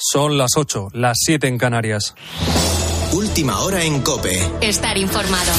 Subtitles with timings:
[0.00, 2.14] Son las 8, las 7 en Canarias.
[3.14, 4.30] Última hora en Cope.
[4.60, 5.52] Estar informado.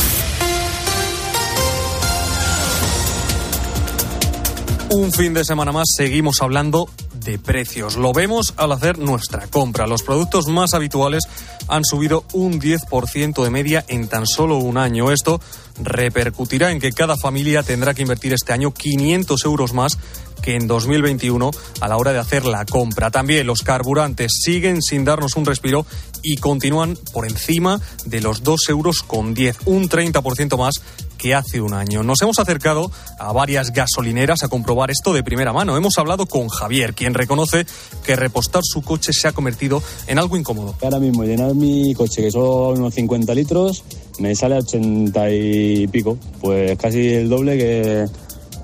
[4.92, 7.98] Un fin de semana más seguimos hablando de precios.
[7.98, 9.88] Lo vemos al hacer nuestra compra.
[9.88, 11.25] Los productos más habituales
[11.67, 15.11] han subido un 10% de media en tan solo un año.
[15.11, 15.41] Esto
[15.83, 19.97] repercutirá en que cada familia tendrá que invertir este año 500 euros más
[20.41, 21.51] que en 2021
[21.81, 23.11] a la hora de hacer la compra.
[23.11, 25.85] También los carburantes siguen sin darnos un respiro
[26.21, 30.81] y continúan por encima de los 2 euros con 10, un 30% más
[31.20, 32.02] que hace un año.
[32.02, 32.89] Nos hemos acercado
[33.20, 35.77] a varias gasolineras a comprobar esto de primera mano.
[35.77, 37.66] Hemos hablado con Javier, quien reconoce
[38.03, 40.75] que repostar su coche se ha convertido en algo incómodo.
[40.81, 43.83] Ahora mismo llenar mi coche, que son unos 50 litros,
[44.19, 48.05] me sale a 80 y pico, pues casi el doble que,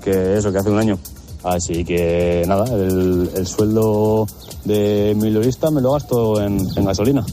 [0.02, 0.98] que eso, que hace un año.
[1.46, 4.26] Así que nada, el, sueldo
[4.64, 7.24] de mi lorista me lo gasto en gasolina.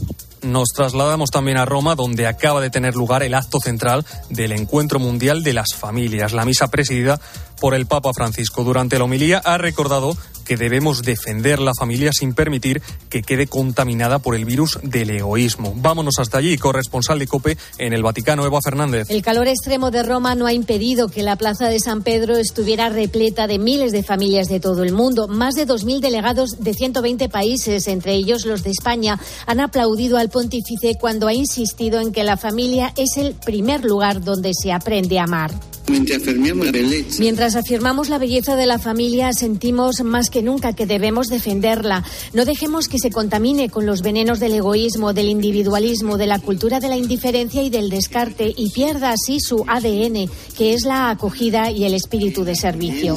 [0.44, 4.98] Nos trasladamos también a Roma, donde acaba de tener lugar el acto central del Encuentro
[4.98, 7.18] Mundial de las Familias, la misa presidida
[7.60, 8.62] por el Papa Francisco.
[8.62, 10.14] Durante la homilía ha recordado
[10.44, 15.74] que debemos defender la familia sin permitir que quede contaminada por el virus del egoísmo.
[15.76, 19.08] Vámonos hasta allí, corresponsal de COPE en el Vaticano, Eva Fernández.
[19.10, 22.88] El calor extremo de Roma no ha impedido que la plaza de San Pedro estuviera
[22.88, 25.28] repleta de miles de familias de todo el mundo.
[25.28, 30.30] Más de 2.000 delegados de 120 países, entre ellos los de España, han aplaudido al
[30.30, 35.18] pontífice cuando ha insistido en que la familia es el primer lugar donde se aprende
[35.18, 35.52] a amar.
[37.18, 42.04] Mientras afirmamos la belleza de la familia, sentimos más que nunca que debemos defenderla.
[42.32, 46.80] No dejemos que se contamine con los venenos del egoísmo, del individualismo, de la cultura
[46.80, 51.70] de la indiferencia y del descarte y pierda así su ADN, que es la acogida
[51.70, 53.16] y el espíritu de servicio.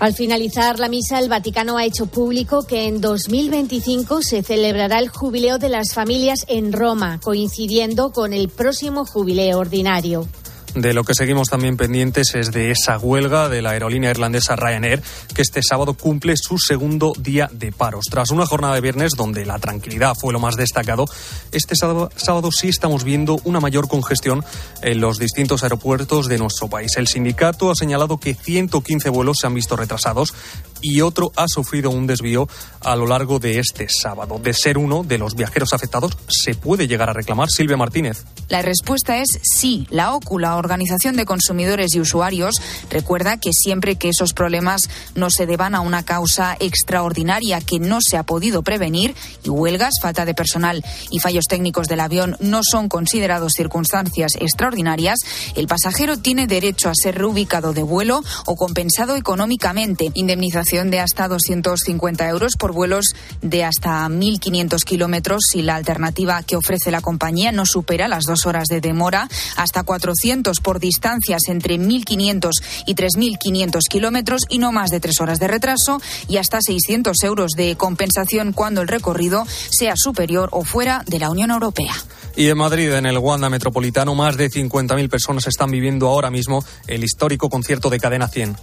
[0.00, 5.10] Al finalizar la misa, el Vaticano ha hecho público que en 2025 se celebrará el
[5.10, 10.26] jubileo de las familias en Roma, coincidiendo con el próximo jubileo ordinario.
[10.74, 15.02] De lo que seguimos también pendientes es de esa huelga de la aerolínea irlandesa Ryanair,
[15.34, 18.04] que este sábado cumple su segundo día de paros.
[18.08, 21.06] Tras una jornada de viernes donde la tranquilidad fue lo más destacado,
[21.50, 24.44] este sábado, sí estamos viendo una mayor congestión
[24.80, 26.96] en los distintos aeropuertos de nuestro país.
[26.96, 30.34] El sindicato ha señalado que 115 vuelos se han visto retrasados
[30.80, 32.48] y otro ha sufrido un desvío
[32.80, 34.38] a lo largo de este sábado.
[34.38, 37.50] De ser uno de los viajeros afectados, ¿se puede llegar a reclamar?
[37.50, 38.24] Silvia Martínez.
[38.48, 39.86] La respuesta es sí.
[39.90, 42.54] La ócula Organización de Consumidores y Usuarios
[42.90, 44.82] recuerda que siempre que esos problemas
[45.14, 49.14] no se deban a una causa extraordinaria que no se ha podido prevenir
[49.44, 55.18] y huelgas, falta de personal y fallos técnicos del avión no son considerados circunstancias extraordinarias,
[55.54, 60.10] el pasajero tiene derecho a ser reubicado de vuelo o compensado económicamente.
[60.14, 63.06] Indemnización de hasta 250 euros por vuelos
[63.42, 68.46] de hasta 1.500 kilómetros si la alternativa que ofrece la compañía no supera las dos
[68.46, 72.50] horas de demora, hasta 400 por distancias entre 1.500
[72.86, 77.50] y 3.500 kilómetros y no más de tres horas de retraso y hasta 600 euros
[77.56, 81.94] de compensación cuando el recorrido sea superior o fuera de la Unión Europea.
[82.36, 86.64] Y en Madrid, en el Wanda Metropolitano, más de 50.000 personas están viviendo ahora mismo
[86.86, 88.56] el histórico concierto de Cadena 100.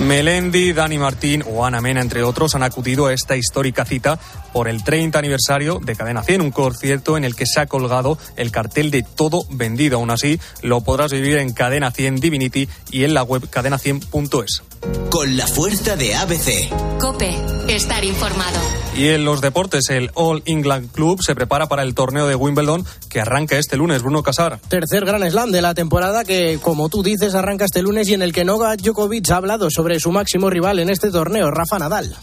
[0.00, 4.18] Melendi, Dani Martín o Ana Mena, entre otros, han acudido a esta histórica cita
[4.52, 8.18] por el 30 aniversario de Cadena 100, un concierto en el que se ha colgado
[8.36, 9.96] el cartel de todo vendido.
[9.96, 14.62] Aún así, lo podrás vivir en Cadena 100 Divinity y en la web cadena100.es.
[15.10, 16.68] Con la fuerza de ABC.
[16.98, 17.34] Cope,
[17.68, 18.58] estar informado.
[18.96, 22.84] Y en los deportes, el All England Club se prepara para el torneo de Wimbledon
[23.10, 24.02] que arranca este lunes.
[24.02, 24.58] Bruno Casar.
[24.68, 28.22] Tercer gran slam de la temporada que, como tú dices, arranca este lunes y en
[28.22, 32.16] el que Novak Djokovic ha hablado sobre su máximo rival en este torneo, Rafa Nadal.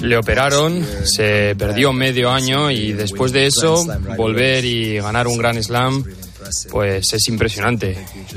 [0.00, 3.84] Le operaron, se perdió medio año y después de eso
[4.16, 6.04] volver y ganar un gran slam
[6.70, 7.96] pues es impresionante.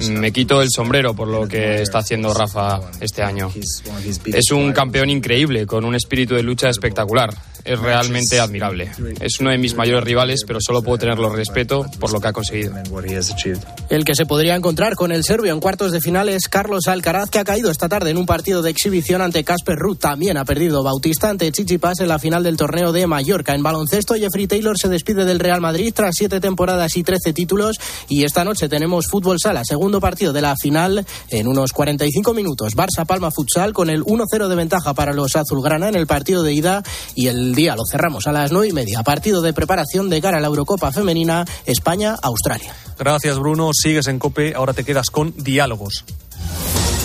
[0.09, 3.51] Me quito el sombrero por lo que está haciendo Rafa este año.
[4.25, 7.33] Es un campeón increíble, con un espíritu de lucha espectacular
[7.63, 8.91] es realmente admirable.
[9.19, 12.33] Es uno de mis mayores rivales, pero solo puedo tenerlo respeto por lo que ha
[12.33, 12.73] conseguido.
[13.89, 17.29] El que se podría encontrar con el serbio en cuartos de final es Carlos Alcaraz,
[17.29, 19.99] que ha caído esta tarde en un partido de exhibición ante Casper Ruth.
[19.99, 23.53] También ha perdido Bautista ante Chichipas en la final del torneo de Mallorca.
[23.53, 27.77] En baloncesto, Jeffrey Taylor se despide del Real Madrid tras siete temporadas y trece títulos.
[28.09, 32.75] Y esta noche tenemos fútbol sala, segundo partido de la final en unos 45 minutos.
[32.75, 36.53] Barça Palma Futsal con el 1-0 de ventaja para los azulgrana en el partido de
[36.53, 36.83] ida
[37.15, 39.03] y el día lo cerramos a las nueve y media.
[39.03, 42.73] Partido de preparación de cara a la Eurocopa Femenina España-Australia.
[42.97, 43.71] Gracias, Bruno.
[43.73, 44.53] Sigues en COPE.
[44.55, 46.05] Ahora te quedas con diálogos.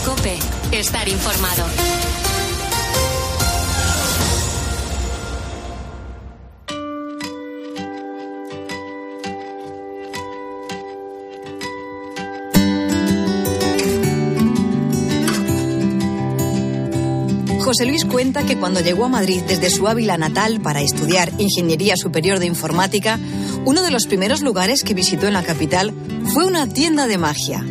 [0.05, 0.39] Cope,
[0.73, 1.65] estar informado.
[17.77, 21.95] José Luis cuenta que cuando llegó a Madrid desde su Ávila natal para estudiar Ingeniería
[21.95, 23.21] Superior de Informática,
[23.67, 25.93] uno de los primeros lugares que visitó en la capital
[26.33, 27.63] fue una tienda de magia.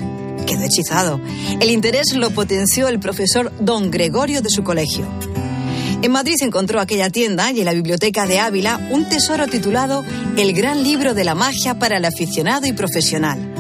[0.46, 1.20] Quedó hechizado.
[1.60, 5.08] El interés lo potenció el profesor don Gregorio de su colegio.
[6.04, 10.06] En Madrid encontró aquella tienda y en la biblioteca de Ávila un tesoro titulado
[10.38, 13.55] El gran libro de la magia para el aficionado y profesional.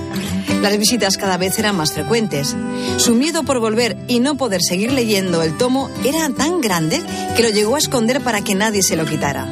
[0.62, 2.56] Las visitas cada vez eran más frecuentes.
[2.98, 7.02] Su miedo por volver y no poder seguir leyendo el tomo era tan grande
[7.36, 9.48] que lo llegó a esconder para que nadie se lo quitara.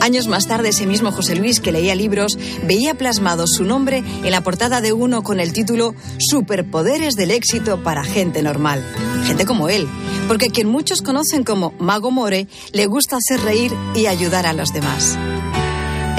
[0.00, 4.30] Años más tarde, ese mismo José Luis, que leía libros, veía plasmado su nombre en
[4.30, 8.82] la portada de uno con el título Superpoderes del éxito para gente normal.
[9.26, 9.86] Gente como él.
[10.26, 14.72] Porque quien muchos conocen como Mago More, le gusta hacer reír y ayudar a los
[14.72, 15.18] demás.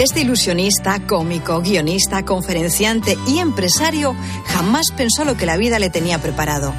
[0.01, 4.15] Este ilusionista, cómico, guionista, conferenciante y empresario
[4.47, 6.73] jamás pensó lo que la vida le tenía preparado.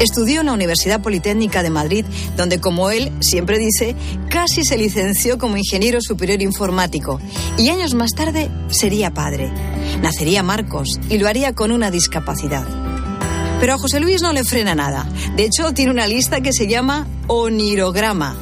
[0.00, 2.06] Estudió en la Universidad Politécnica de Madrid,
[2.38, 3.94] donde, como él siempre dice,
[4.30, 7.20] casi se licenció como ingeniero superior informático
[7.58, 9.52] y años más tarde sería padre.
[10.00, 12.66] Nacería Marcos y lo haría con una discapacidad.
[13.60, 15.06] Pero a José Luis no le frena nada.
[15.36, 18.34] De hecho, tiene una lista que se llama Onirograma.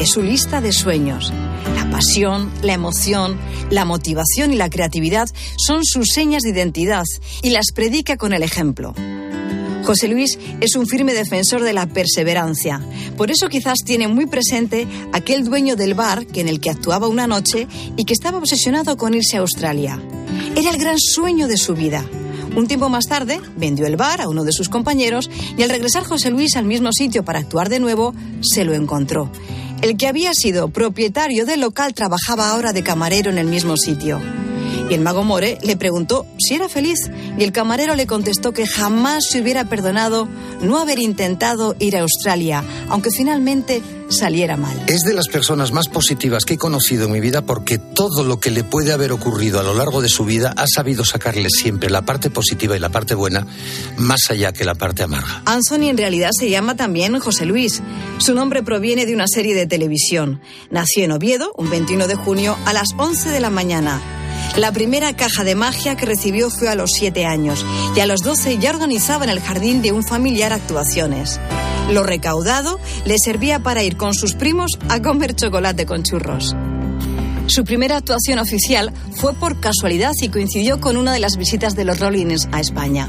[0.00, 1.30] Es su lista de sueños.
[1.74, 3.38] La pasión, la emoción,
[3.70, 7.04] la motivación y la creatividad son sus señas de identidad
[7.42, 8.94] y las predica con el ejemplo.
[9.86, 12.80] José Luis es un firme defensor de la perseverancia.
[13.16, 17.06] Por eso quizás tiene muy presente aquel dueño del bar que en el que actuaba
[17.06, 20.02] una noche y que estaba obsesionado con irse a Australia.
[20.56, 22.04] Era el gran sueño de su vida.
[22.56, 26.04] Un tiempo más tarde vendió el bar a uno de sus compañeros y al regresar
[26.04, 29.30] José Luis al mismo sitio para actuar de nuevo, se lo encontró.
[29.82, 34.20] El que había sido propietario del local trabajaba ahora de camarero en el mismo sitio.
[34.88, 38.66] Y el mago More le preguntó si era feliz y el camarero le contestó que
[38.66, 40.28] jamás se hubiera perdonado
[40.62, 44.76] no haber intentado ir a Australia, aunque finalmente saliera mal.
[44.86, 48.40] Es de las personas más positivas que he conocido en mi vida porque todo lo
[48.40, 51.90] que le puede haber ocurrido a lo largo de su vida ha sabido sacarle siempre
[51.90, 53.46] la parte positiva y la parte buena,
[53.96, 55.42] más allá que la parte amarga.
[55.44, 57.82] Anthony en realidad se llama también José Luis.
[58.18, 60.40] Su nombre proviene de una serie de televisión.
[60.70, 64.00] Nació en Oviedo un 21 de junio a las 11 de la mañana.
[64.56, 67.64] La primera caja de magia que recibió fue a los 7 años
[67.94, 71.40] y a los 12 ya organizaba en el jardín de un familiar actuaciones.
[71.90, 76.56] Lo recaudado le servía para ir con sus primos a comer chocolate con churros.
[77.46, 81.84] Su primera actuación oficial fue por casualidad y coincidió con una de las visitas de
[81.84, 83.08] los Rollins a España.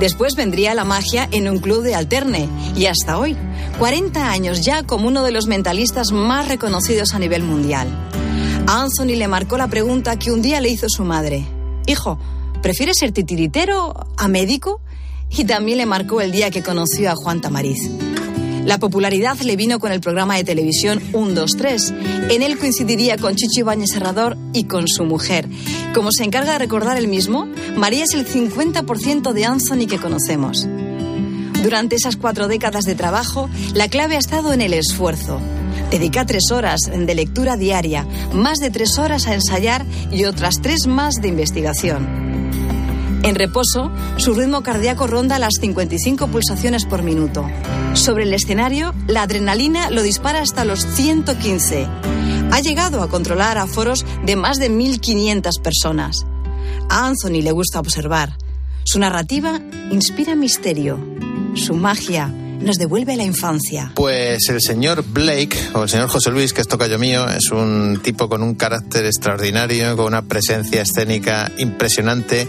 [0.00, 3.36] Después vendría la magia en un club de alterne y hasta hoy,
[3.78, 7.88] 40 años ya como uno de los mentalistas más reconocidos a nivel mundial.
[8.66, 11.46] A Anthony le marcó la pregunta que un día le hizo su madre.
[11.86, 12.18] Hijo,
[12.60, 14.80] ¿prefieres ser titiritero a médico?
[15.36, 17.90] Y también le marcó el día que conoció a Juan Tamariz.
[18.64, 21.94] La popularidad le vino con el programa de televisión 1, 2, 3.
[22.30, 25.48] En él coincidiría con Chicho Ibáñez Serrador y con su mujer.
[25.94, 30.68] Como se encarga de recordar el mismo, María es el 50% de Anthony que conocemos.
[31.62, 35.40] Durante esas cuatro décadas de trabajo, la clave ha estado en el esfuerzo.
[35.90, 40.86] Dedica tres horas de lectura diaria, más de tres horas a ensayar y otras tres
[40.86, 42.31] más de investigación.
[43.24, 47.48] En reposo, su ritmo cardíaco ronda las 55 pulsaciones por minuto.
[47.94, 51.86] Sobre el escenario, la adrenalina lo dispara hasta los 115.
[52.50, 56.26] Ha llegado a controlar a foros de más de 1.500 personas.
[56.88, 58.36] A Anthony le gusta observar.
[58.84, 59.60] Su narrativa
[59.92, 60.98] inspira misterio.
[61.54, 62.26] Su magia
[62.62, 63.92] nos devuelve a la infancia.
[63.94, 68.00] Pues el señor Blake, o el señor José Luis, que es tocayo mío, es un
[68.02, 72.48] tipo con un carácter extraordinario, con una presencia escénica impresionante,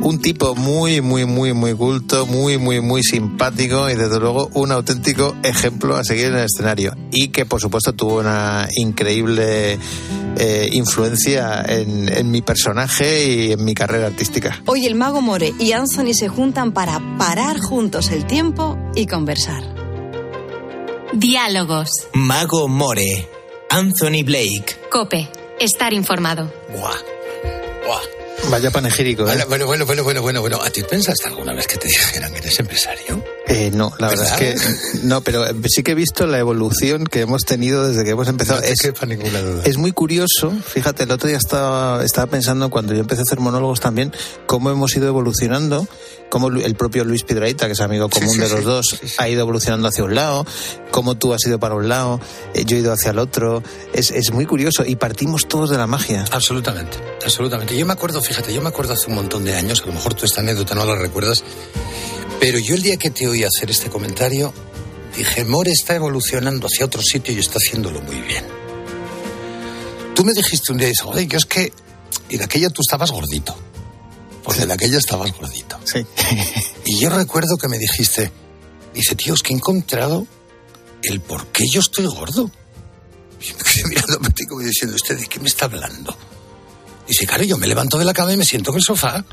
[0.00, 4.72] un tipo muy, muy, muy, muy culto, muy, muy, muy simpático y desde luego un
[4.72, 6.94] auténtico ejemplo a seguir en el escenario.
[7.10, 9.78] Y que por supuesto tuvo una increíble
[10.36, 14.62] eh, influencia en, en mi personaje y en mi carrera artística.
[14.66, 19.62] Hoy el mago More y Anthony se juntan para parar juntos el tiempo y conversar.
[21.12, 21.90] Diálogos.
[22.12, 23.28] Mago More.
[23.70, 24.76] Anthony Blake.
[24.90, 25.28] Cope,
[25.58, 26.50] estar informado.
[26.72, 26.96] Buah.
[27.86, 28.17] Buah.
[28.50, 29.44] Vaya panegírico, ¿eh?
[29.48, 30.62] Bueno, bueno, bueno, bueno, bueno, bueno.
[30.62, 33.22] ¿A ti pensaste alguna vez que te dijeran que eres empresario?
[33.48, 37.20] Eh, no, la verdad es que no, pero sí que he visto la evolución que
[37.20, 38.60] hemos tenido desde que hemos empezado.
[38.60, 39.62] No te quepa ninguna duda.
[39.64, 43.40] Es muy curioso, fíjate, el otro día estaba, estaba pensando cuando yo empecé a hacer
[43.40, 44.12] monólogos también,
[44.46, 45.88] cómo hemos ido evolucionando,
[46.28, 49.28] cómo el propio Luis Piedraíta, que es amigo común sí, de los dos, sí, ha
[49.30, 50.46] ido evolucionando hacia un lado,
[50.90, 52.20] cómo tú has ido para un lado,
[52.52, 53.62] eh, yo he ido hacia el otro.
[53.94, 56.26] Es, es muy curioso y partimos todos de la magia.
[56.32, 57.76] Absolutamente, absolutamente.
[57.76, 60.12] Yo me acuerdo, fíjate, yo me acuerdo hace un montón de años, a lo mejor
[60.12, 61.42] tú esta anécdota no la recuerdas,
[62.40, 64.52] pero yo el día que te oí hacer este comentario,
[65.16, 68.44] dije, More está evolucionando hacia otro sitio y está haciéndolo muy bien.
[70.14, 71.72] Tú me dijiste un día, dices, joder, yo es que,
[72.28, 73.56] y de aquella tú estabas gordito,
[74.42, 75.78] porque de aquella estabas gordito.
[75.84, 76.04] Sí.
[76.84, 78.32] Y yo recuerdo que me dijiste,
[78.94, 80.26] dice, tío, es que he encontrado
[81.02, 82.50] el por qué yo estoy gordo.
[83.40, 86.16] Y me quedé mirándome como diciendo, ¿usted de qué me está hablando?
[87.06, 89.24] Dice, claro, yo me levanto de la cama y me siento en el sofá.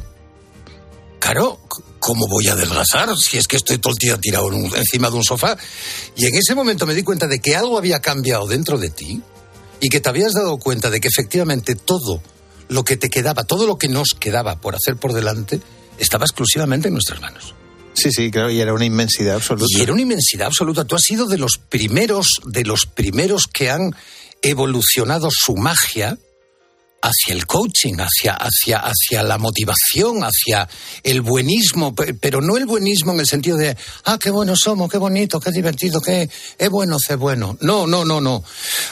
[1.26, 1.60] Claro,
[2.00, 5.10] ¿cómo voy a adelgazar si es que estoy todo el día tirado en un- encima
[5.10, 5.58] de un sofá?
[6.16, 9.24] Y en ese momento me di cuenta de que algo había cambiado dentro de ti
[9.82, 12.22] y que te habías dado cuenta de que efectivamente todo
[12.68, 15.60] lo que te quedaba, todo lo que nos quedaba por hacer por delante,
[15.98, 17.56] estaba exclusivamente en nuestras manos.
[17.96, 19.66] Sí, sí, claro, y era una inmensidad absoluta.
[19.76, 20.86] Y era una inmensidad absoluta.
[20.86, 23.96] Tú has sido de los primeros, de los primeros que han
[24.44, 26.20] evolucionado su magia
[27.08, 30.68] hacia el coaching, hacia, hacia, hacia la motivación, hacia
[31.04, 34.90] el buenismo, pe- pero no el buenismo en el sentido de, ah, qué buenos somos,
[34.90, 37.58] qué bonito, qué divertido, qué es bueno, es bueno.
[37.62, 38.44] No, no, no, no.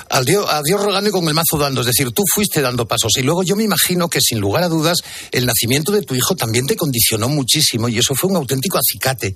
[0.09, 1.81] Al Dios, a Dios rogando y con el mazo dando.
[1.81, 3.11] Es decir, tú fuiste dando pasos.
[3.17, 4.99] Y luego yo me imagino que, sin lugar a dudas,
[5.31, 9.35] el nacimiento de tu hijo también te condicionó muchísimo y eso fue un auténtico acicate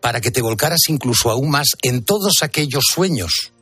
[0.00, 3.52] para que te volcaras incluso aún más en todos aquellos sueños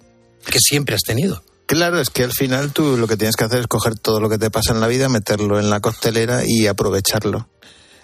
[0.44, 1.42] que siempre has tenido.
[1.70, 4.28] Claro, es que al final tú lo que tienes que hacer es coger todo lo
[4.28, 7.48] que te pasa en la vida, meterlo en la costelera y aprovecharlo.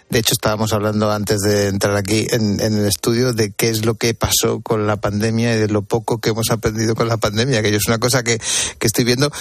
[0.09, 3.97] De hecho, estábamos hablando antes de entrar aquí en, el estudio de qué es lo
[3.97, 7.61] que pasó con la pandemia y de lo poco que hemos aprendido con la pandemia,
[7.61, 8.41] que yo es una cosa que,
[8.79, 9.33] que estoy viendo.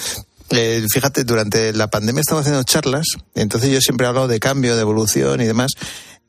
[0.50, 3.06] Eh, fíjate, durante la pandemia estaba haciendo charlas,
[3.36, 5.70] entonces yo siempre he hablado de cambio, de evolución y demás,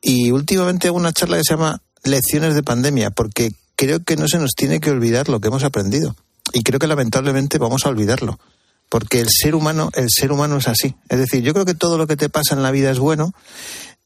[0.04, 4.28] y últimamente hago una charla que se llama Lecciones de Pandemia, porque creo que no
[4.28, 6.16] se nos tiene que olvidar lo que hemos aprendido.
[6.54, 8.40] Y creo que lamentablemente vamos a olvidarlo.
[8.90, 10.96] Porque el ser humano, el ser humano es así.
[11.10, 13.34] Es decir, yo creo que todo lo que te pasa en la vida es bueno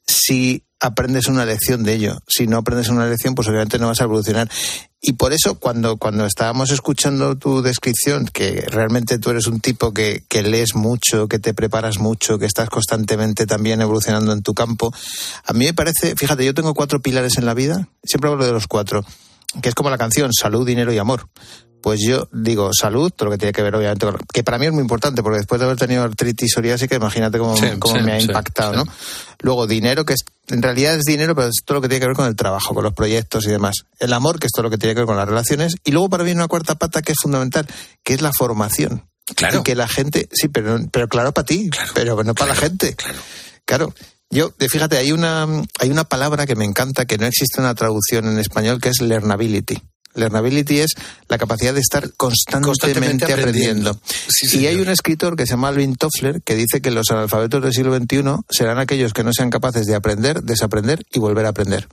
[0.07, 2.17] si aprendes una lección de ello.
[2.27, 4.49] Si no aprendes una lección, pues obviamente no vas a evolucionar.
[4.99, 9.93] Y por eso, cuando, cuando estábamos escuchando tu descripción, que realmente tú eres un tipo
[9.93, 14.53] que, que lees mucho, que te preparas mucho, que estás constantemente también evolucionando en tu
[14.53, 14.93] campo,
[15.45, 18.51] a mí me parece, fíjate, yo tengo cuatro pilares en la vida, siempre hablo de
[18.51, 19.05] los cuatro,
[19.61, 21.27] que es como la canción, salud, dinero y amor.
[21.81, 24.17] Pues yo digo salud, todo lo que tiene que ver obviamente con...
[24.31, 27.57] Que para mí es muy importante, porque después de haber tenido artritis psoriásica, imagínate cómo,
[27.57, 28.77] Sí, cómo sí, me ha impactado, sí.
[28.77, 28.85] ¿no?
[29.39, 30.19] Luego dinero, que es,
[30.49, 32.73] en realidad es dinero, pero es todo lo que tiene que ver con el trabajo,
[32.75, 33.75] con los proyectos y demás.
[33.99, 35.73] El amor, que es todo lo que tiene que ver con las relaciones.
[35.83, 37.65] Y luego para mí una cuarta pata que es fundamental,
[38.03, 39.07] que es la formación.
[39.35, 39.59] Claro.
[39.59, 42.95] Y que la gente, sí, pero, pero claro para ti, pero no para la gente.
[43.65, 43.93] Claro.
[44.29, 45.47] Yo, de- fíjate, hay una,
[45.79, 49.01] hay una palabra que me encanta, que no existe una traducción en español, que es
[49.01, 49.81] learnability.
[50.15, 50.93] Learnability es
[51.27, 53.91] la capacidad de estar constantemente, Constantemente aprendiendo.
[53.91, 53.99] aprendiendo.
[54.27, 57.61] Sí, y hay un escritor que se llama Alvin Toffler que dice que los analfabetos
[57.63, 61.49] del siglo XXI serán aquellos que no sean capaces de aprender, desaprender y volver a
[61.49, 61.87] aprender.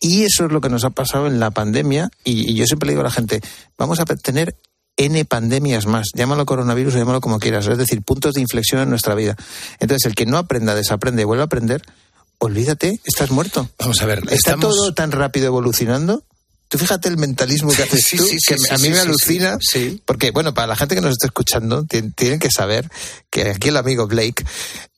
[0.00, 2.10] Y eso es lo que nos ha pasado en la pandemia.
[2.24, 3.40] Y, y yo siempre le digo a la gente,
[3.78, 4.56] vamos a tener
[4.96, 6.08] N pandemias más.
[6.14, 7.66] Llámalo coronavirus o llámalo como quieras.
[7.66, 9.36] Es decir, puntos de inflexión en nuestra vida.
[9.78, 11.82] Entonces, el que no aprenda, desaprende y vuelve a aprender,
[12.38, 13.68] olvídate, estás muerto.
[13.78, 14.74] Vamos a ver, Está estamos...
[14.74, 16.24] todo tan rápido evolucionando.
[16.68, 19.56] Tú fíjate el mentalismo que haces Sí, tú, sí, que sí, a mí me alucina.
[19.60, 20.02] sí.
[20.04, 22.90] Porque, bueno, para la gente que nos está escuchando, tien- tienen que saber
[23.30, 24.44] que aquí el amigo Blake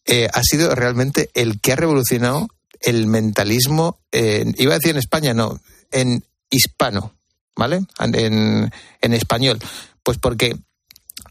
[0.06, 2.48] eh, ha sido realmente el que ha revolucionado
[2.80, 5.60] el mentalismo, en- iba a decir en España, no,
[5.90, 7.12] en hispano,
[7.56, 7.80] ¿vale?
[7.98, 8.72] En,
[9.02, 9.58] en español.
[10.02, 10.56] Pues porque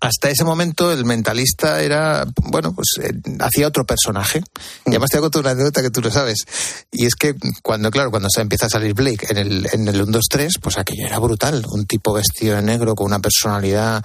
[0.01, 4.41] hasta ese momento el mentalista era, bueno, pues eh, hacía otro personaje.
[4.85, 6.45] Y además te hago una anécdota que tú lo sabes.
[6.91, 10.01] Y es que cuando, claro, cuando se empieza a salir Blake en el, en el
[10.01, 11.65] 1, 2, 3, pues aquello era brutal.
[11.71, 14.03] Un tipo vestido de negro, con una personalidad,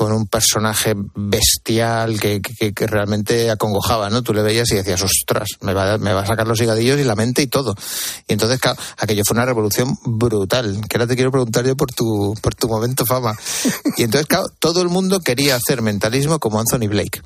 [0.00, 4.22] con un personaje bestial que, que, que realmente acongojaba, ¿no?
[4.22, 6.98] Tú le veías y decías, ostras, me va, a- me va a sacar los higadillos
[6.98, 7.74] y la mente y todo.
[8.26, 10.80] Y entonces, claro, aquello fue una revolución brutal.
[10.88, 13.34] Que ahora te quiero preguntar yo por tu, por tu momento fama.
[13.98, 17.20] Y entonces, claro, todo el mundo quería hacer mentalismo como Anthony Blake.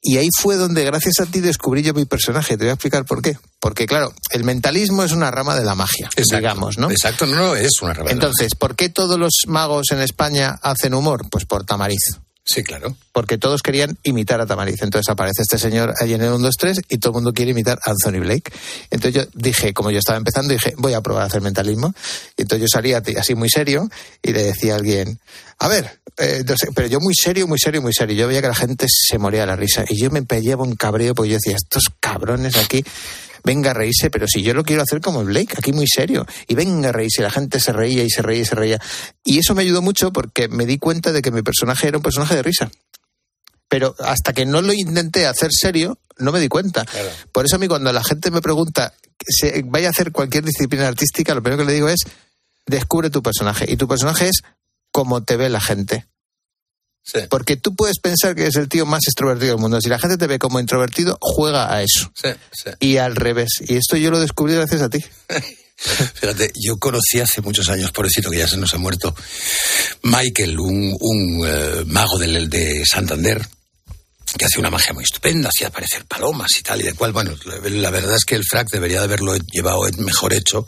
[0.00, 2.56] Y ahí fue donde, gracias a ti, descubrí yo mi personaje.
[2.56, 3.36] Te voy a explicar por qué.
[3.58, 6.90] Porque, claro, el mentalismo es una rama de la magia, Exacto, digamos, ¿no?
[6.90, 8.18] Exacto, no, es una rebelión.
[8.18, 11.26] Entonces, ¿por qué todos los magos en España hacen humor?
[11.30, 12.20] Pues por Tamariz.
[12.48, 12.96] Sí, claro.
[13.12, 14.80] Porque todos querían imitar a Tamariz.
[14.80, 17.50] Entonces aparece este señor allí en el 1, 2, 3 y todo el mundo quiere
[17.50, 18.52] imitar a Anthony Blake.
[18.88, 21.92] Entonces yo dije, como yo estaba empezando, dije, voy a probar a hacer mentalismo.
[22.36, 23.90] Entonces yo salía así muy serio
[24.22, 25.18] y le decía a alguien,
[25.58, 28.14] a ver, eh, pero yo muy serio, muy serio, muy serio.
[28.14, 29.84] Yo veía que la gente se moría de la risa.
[29.88, 32.84] Y yo me peleaba un cabreo porque yo decía, estos cabrones aquí
[33.46, 36.56] venga a reírse, pero si yo lo quiero hacer como Blake, aquí muy serio, y
[36.56, 38.80] venga a reírse, y la gente se reía y se reía y se reía.
[39.24, 42.02] Y eso me ayudó mucho porque me di cuenta de que mi personaje era un
[42.02, 42.70] personaje de risa.
[43.68, 46.84] Pero hasta que no lo intenté hacer serio, no me di cuenta.
[47.30, 48.92] Por eso a mí cuando la gente me pregunta,
[49.24, 52.00] se vaya a hacer cualquier disciplina artística, lo primero que le digo es,
[52.66, 53.64] descubre tu personaje.
[53.68, 54.42] Y tu personaje es
[54.90, 56.06] como te ve la gente.
[57.28, 59.80] Porque tú puedes pensar que es el tío más extrovertido del mundo.
[59.80, 62.12] Si la gente te ve como introvertido, juega a eso.
[62.80, 63.60] Y al revés.
[63.60, 65.04] Y esto yo lo descubrí gracias a ti.
[65.76, 69.14] Fíjate, yo conocí hace muchos años, pobrecito que ya se nos ha muerto,
[70.02, 73.46] Michael, un, un eh, mago de, de Santander,
[74.38, 77.12] que hacía una magia muy estupenda, hacía aparecer palomas y tal y de cual.
[77.12, 80.66] Bueno, la, verdad es que el frac debería de haberlo llevado mejor hecho,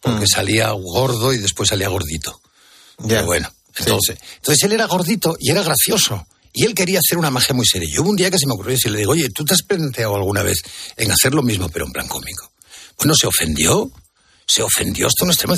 [0.00, 0.34] porque mm.
[0.34, 2.40] salía gordo y después salía gordito.
[2.98, 3.08] Ya.
[3.08, 3.52] Pero bueno.
[3.78, 6.26] Entonces, entonces él era gordito y era gracioso.
[6.52, 7.88] Y él quería hacer una magia muy seria.
[7.90, 10.16] Yo hubo un día que se me ocurrió decirle, digo, oye, ¿tú te has planteado
[10.16, 10.58] alguna vez
[10.96, 12.52] en hacer lo mismo, pero en plan cómico?
[12.98, 13.90] Bueno, se ofendió,
[14.46, 15.54] se ofendió hasta un extremo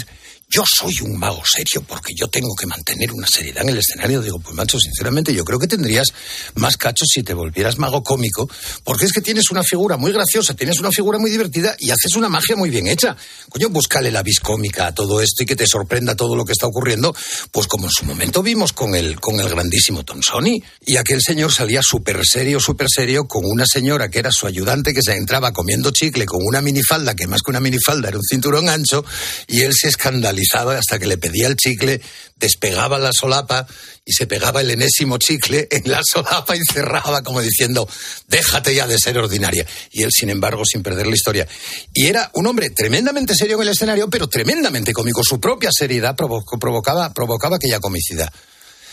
[0.54, 4.22] yo soy un mago serio porque yo tengo que mantener una seriedad en el escenario.
[4.22, 6.06] Digo, pues macho, sinceramente yo creo que tendrías
[6.54, 8.48] más cachos si te volvieras mago cómico,
[8.84, 12.14] porque es que tienes una figura muy graciosa, tienes una figura muy divertida y haces
[12.14, 13.16] una magia muy bien hecha.
[13.48, 16.52] Coño, búscale la vis cómica a todo esto y que te sorprenda todo lo que
[16.52, 17.12] está ocurriendo,
[17.50, 20.62] pues como en su momento vimos con el, con el grandísimo Tom Sony.
[20.86, 24.94] Y aquel señor salía súper serio, súper serio, con una señora que era su ayudante
[24.94, 28.24] que se entraba comiendo chicle con una minifalda, que más que una minifalda era un
[28.24, 29.04] cinturón ancho,
[29.48, 32.00] y él se escandalizó hasta que le pedía el chicle,
[32.36, 33.66] despegaba la solapa
[34.04, 37.88] y se pegaba el enésimo chicle en la solapa y cerraba como diciendo,
[38.28, 39.66] déjate ya de ser ordinaria.
[39.90, 41.48] Y él, sin embargo, sin perder la historia.
[41.92, 45.22] Y era un hombre tremendamente serio en el escenario, pero tremendamente cómico.
[45.24, 48.32] Su propia seriedad provocaba, provocaba aquella comicidad.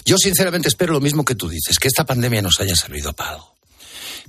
[0.06, 3.32] Yo sinceramente espero lo mismo que tú dices, que esta pandemia nos haya servido para
[3.32, 3.56] algo.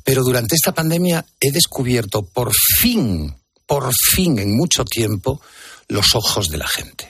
[0.04, 3.34] Pero durante esta pandemia he descubierto por fin,
[3.72, 5.40] por fin en mucho tiempo,
[5.88, 7.08] los ojos de la gente.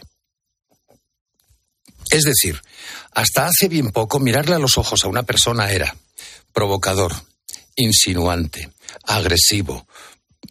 [2.09, 2.63] Es decir,
[3.11, 5.93] hasta hace bien poco mirarle a los ojos a una persona era
[6.53, 7.13] provocador,
[7.75, 8.71] insinuante,
[9.09, 9.89] agresivo,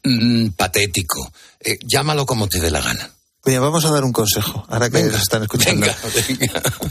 [0.03, 1.31] mm, patético,
[1.61, 3.09] eh, llámalo como te dé la gana.
[3.43, 5.87] Oye, vamos a dar un consejo, ahora que nos están escuchando.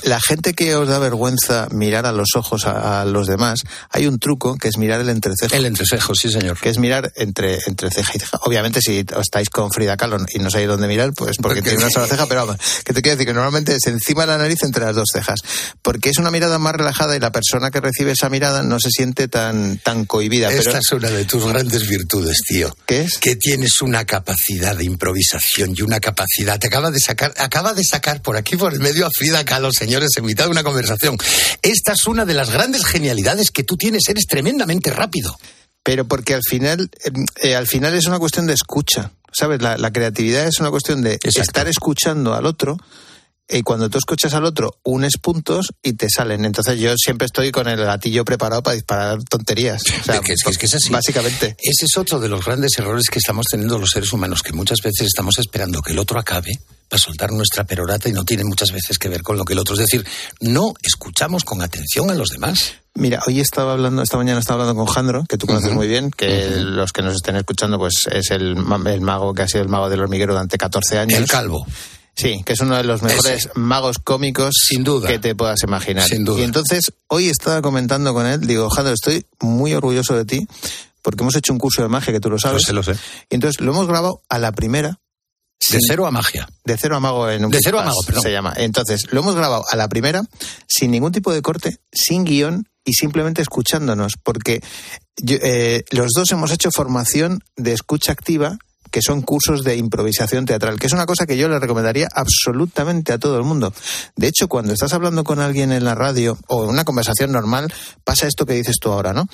[0.03, 4.19] La gente que os da vergüenza mirar a los ojos a, los demás, hay un
[4.19, 5.55] truco que es mirar el entrecejo.
[5.55, 6.59] El entrecejo, sí, señor.
[6.59, 8.41] Que es mirar entre, entre ceja y ceja.
[8.43, 11.91] Obviamente, si estáis con Frida Kahlo y no sabéis dónde mirar, pues porque tiene una
[11.91, 14.61] sola ceja, pero vamos, que te quiero decir que normalmente es encima de la nariz
[14.65, 15.43] entre las dos cejas.
[15.83, 18.91] Porque es una mirada más relajada y la persona que recibe esa mirada no se
[18.91, 20.51] siente tan, tan cohibida.
[20.51, 22.77] Esta es una de tus grandes virtudes, tío.
[22.87, 23.19] ¿Qué es?
[23.19, 27.85] Que tienes una capacidad de improvisación y una capacidad te acaba de sacar, acaba de
[27.85, 31.17] sacar por aquí por el medio a Frida Kahlo, señores, en mitad de una conversación.
[31.63, 35.39] Esta es una de las grandes genialidades que tú tienes, eres tremendamente rápido.
[35.83, 39.13] Pero porque al final, em, eh, al final es una cuestión de escucha.
[39.33, 39.63] ¿Sabes?
[39.63, 42.79] La, creatividad es una cuestión de estar escuchando al otro
[43.51, 46.45] y cuando tú escuchas al otro, unes puntos y te salen.
[46.45, 49.83] Entonces yo siempre estoy con el gatillo preparado para disparar tonterías.
[49.83, 50.21] O sea, es,
[50.57, 50.91] que es, así.
[50.91, 51.57] Básicamente.
[51.59, 54.79] Ese es otro de los grandes errores que estamos teniendo los seres humanos, que muchas
[54.83, 56.53] veces estamos esperando que el otro acabe
[56.89, 59.59] para soltar nuestra perorata y no tiene muchas veces que ver con lo que el
[59.59, 59.75] otro.
[59.75, 60.05] Es decir,
[60.41, 62.75] no escuchamos con atención a los demás.
[62.95, 66.11] Mira, hoy estaba hablando, esta mañana estaba hablando con Jandro, que tú conoces muy bien,
[66.11, 69.69] que los que nos estén escuchando, pues es el, el, mago que ha sido el
[69.69, 71.19] mago del hormiguero durante 14 años.
[71.19, 71.65] El calvo.
[72.21, 75.09] Sí, que es uno de los mejores magos cómicos Sin duda.
[75.09, 76.07] que te puedas imaginar.
[76.07, 76.41] Sin duda.
[76.41, 80.47] Y entonces, hoy estaba comentando con él, digo, Jandro, estoy muy orgulloso de ti,
[81.03, 82.63] porque hemos hecho un curso de magia, que tú lo sabes.
[82.63, 83.01] Lo sé, lo sé.
[83.31, 85.01] Y entonces lo hemos grabado a la primera.
[85.71, 86.49] De cero a magia.
[86.65, 88.23] De cero a mago en un De cero a mago, perdón.
[88.23, 88.53] Se llama.
[88.57, 90.23] Entonces, lo hemos grabado a la primera,
[90.67, 94.63] sin ningún tipo de corte, sin guion y simplemente escuchándonos, porque
[95.27, 98.59] eh, los dos hemos hecho formación de escucha activa
[98.91, 103.13] que son cursos de improvisación teatral, que es una cosa que yo le recomendaría absolutamente
[103.13, 103.73] a todo el mundo.
[104.17, 107.73] De hecho, cuando estás hablando con alguien en la radio o en una conversación normal,
[108.05, 109.27] pasa esto que dices tú ahora, ¿no?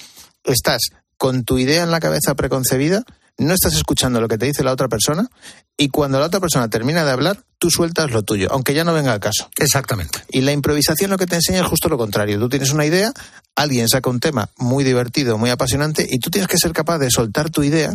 [0.44, 3.04] Estás con tu idea en la cabeza preconcebida,
[3.38, 5.28] no estás escuchando lo que te dice la otra persona
[5.76, 8.94] y cuando la otra persona termina de hablar, tú sueltas lo tuyo, aunque ya no
[8.94, 9.50] venga al caso.
[9.58, 10.20] Exactamente.
[10.30, 12.38] Y la improvisación lo que te enseña es justo lo contrario.
[12.38, 13.12] Tú tienes una idea,
[13.54, 17.10] alguien saca un tema muy divertido, muy apasionante y tú tienes que ser capaz de
[17.10, 17.94] soltar tu idea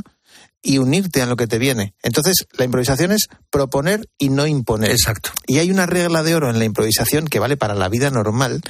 [0.62, 1.95] y unirte a lo que te viene.
[2.04, 4.91] Entonces, la improvisación es proponer y no imponer.
[4.91, 5.32] Exacto.
[5.47, 8.62] Y hay una regla de oro en la improvisación que vale para la vida normal.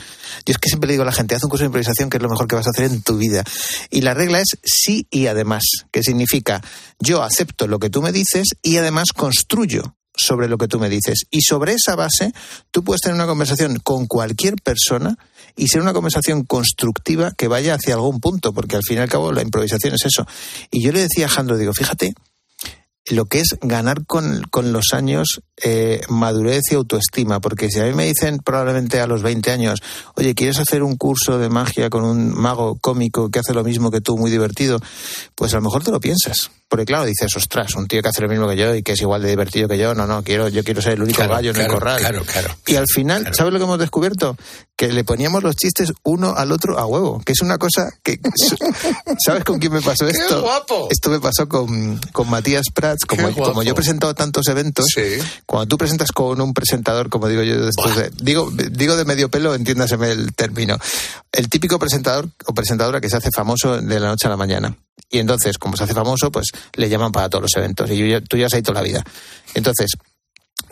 [0.45, 2.17] Yo es que siempre le digo a la gente, haz un curso de improvisación que
[2.17, 3.43] es lo mejor que vas a hacer en tu vida.
[3.89, 6.62] Y la regla es sí y además, que significa
[6.99, 10.89] yo acepto lo que tú me dices y además construyo sobre lo que tú me
[10.89, 11.23] dices.
[11.30, 12.34] Y sobre esa base,
[12.71, 15.17] tú puedes tener una conversación con cualquier persona
[15.56, 19.10] y ser una conversación constructiva que vaya hacia algún punto, porque al fin y al
[19.10, 20.26] cabo la improvisación es eso.
[20.70, 22.14] Y yo le decía a Jandro, digo, fíjate
[23.10, 27.86] lo que es ganar con, con los años eh, madurez y autoestima, porque si a
[27.86, 29.82] mí me dicen probablemente a los 20 años,
[30.16, 33.92] oye, ¿quieres hacer un curso de magia con un mago cómico que hace lo mismo
[33.92, 34.80] que tú, muy divertido?
[35.36, 36.52] Pues a lo mejor te lo piensas.
[36.71, 39.01] Porque claro, dices, ostras, un tío que hace lo mismo que yo y que es
[39.01, 41.49] igual de divertido que yo, no, no, quiero, yo quiero ser el único Claro, gallo
[41.49, 41.99] en el claro, corral.
[41.99, 42.55] claro, claro.
[42.65, 44.38] Y al final, ¿sabes lo que hemos descubierto?
[44.77, 48.21] Que le poníamos los chistes uno al otro a huevo, que es una cosa que...
[49.25, 50.41] ¿Sabes con quién me pasó ¡Qué esto?
[50.41, 50.88] guapo!
[50.89, 54.86] Esto me pasó con, con Matías Prats, como, Qué como yo he presentado tantos eventos,
[55.45, 59.53] cuando tú presentas con un presentador, como digo yo, de- digo, digo de medio pelo,
[59.55, 60.77] entiéndaseme el término,
[61.31, 64.75] el típico presentador o presentadora que se hace famoso de la noche a la mañana.
[65.12, 67.91] Y entonces, como se hace famoso, pues le llaman para todos los eventos.
[67.91, 69.04] Y yo tú ya has toda la vida.
[69.54, 69.91] Entonces,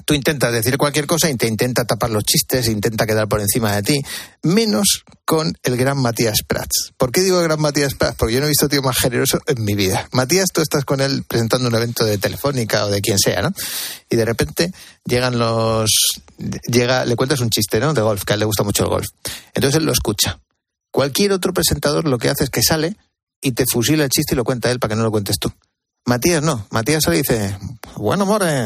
[0.06, 3.75] tú intentas decir cualquier cosa y te intenta tapar los chistes, intenta quedar por encima
[3.75, 4.02] de ti,
[4.41, 6.93] menos con el gran Matías Prats.
[6.97, 8.15] ¿Por qué digo gran Matías Prats?
[8.17, 10.08] Porque yo no he visto tío más generoso en mi vida.
[10.12, 13.52] Matías, tú estás con él presentando un evento de Telefónica o de quien sea, ¿no?
[14.10, 14.71] Y de repente
[15.06, 15.91] llegan los...
[16.65, 17.93] llega Le cuentas un chiste, ¿no?
[17.93, 19.08] De golf, que a él le gusta mucho el golf.
[19.54, 20.39] Entonces él lo escucha.
[20.91, 22.95] Cualquier otro presentador lo que hace es que sale
[23.41, 25.52] y te fusila el chiste y lo cuenta él para que no lo cuentes tú.
[26.06, 26.65] Matías no.
[26.71, 27.56] Matías sale y dice,
[27.95, 28.63] bueno, more,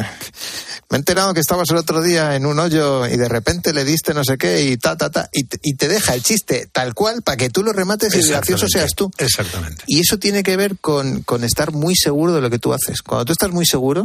[0.90, 3.84] me he enterado que estabas el otro día en un hoyo y de repente le
[3.84, 6.70] diste no sé qué y ta, ta, ta, y te, y te deja el chiste
[6.72, 9.12] tal cual para que tú lo remates y el gracioso seas tú.
[9.18, 9.84] Exactamente.
[9.88, 13.02] Y eso tiene que ver con, con estar muy seguro de lo que tú haces.
[13.02, 14.04] Cuando tú estás muy seguro,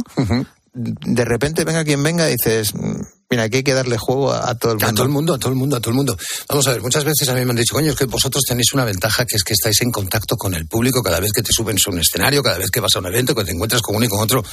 [0.73, 4.49] de repente venga quien venga y dices, "Mm, mira, aquí hay que darle juego a,
[4.49, 4.87] a todo el mundo.
[4.87, 6.17] A todo el mundo, a todo el mundo, a todo el mundo.
[6.47, 8.73] Vamos a ver, muchas veces a mí me han dicho, coño, es que vosotros tenéis
[8.73, 11.51] una ventaja que es que estáis en contacto con el público cada vez que te
[11.53, 13.95] suben a un escenario, cada vez que vas a un evento, que te encuentras con
[13.95, 14.43] uno y con otro.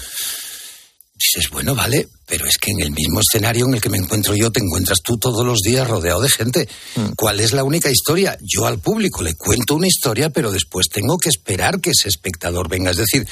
[1.19, 4.35] Dices, bueno, vale, pero es que en el mismo escenario en el que me encuentro
[4.35, 6.69] yo, te encuentras tú todos los días rodeado de gente.
[7.17, 8.37] ¿Cuál es la única historia?
[8.43, 12.69] Yo al público le cuento una historia, pero después tengo que esperar que ese espectador
[12.69, 12.91] venga.
[12.91, 13.27] Es decir,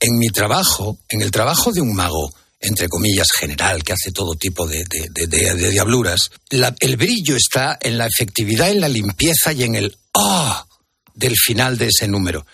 [0.00, 2.30] en mi trabajo, en el trabajo de un mago,
[2.60, 7.78] entre comillas, general, que hace todo tipo de, de- de- de- diabluras, el brillo está
[7.80, 10.66] en la efectividad, en la limpieza y en el ¡ah!
[11.14, 12.46] del final de ese número.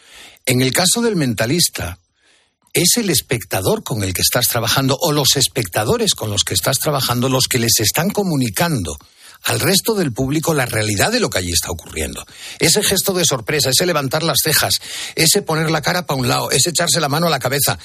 [0.45, 1.99] En el caso del mentalista,
[2.73, 6.79] es el espectador con el que estás trabajando o los espectadores con los que estás
[6.79, 8.97] trabajando los que les están comunicando
[9.45, 12.25] al resto del público la realidad de lo que allí está ocurriendo.
[12.59, 14.75] Ese gesto de sorpresa, ese levantar las cejas,
[15.15, 17.79] ese poner la cara para un lado, ese echarse la mano a la cabeza,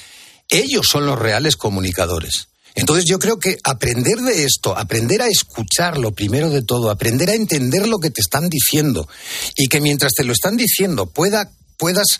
[0.52, 2.48] ellos son los reales comunicadores.
[2.74, 7.34] Entonces yo creo que aprender de esto, aprender a escucharlo primero de todo, aprender a
[7.34, 9.08] entender lo que te están diciendo
[9.56, 12.18] y que mientras te lo están diciendo pueda, puedas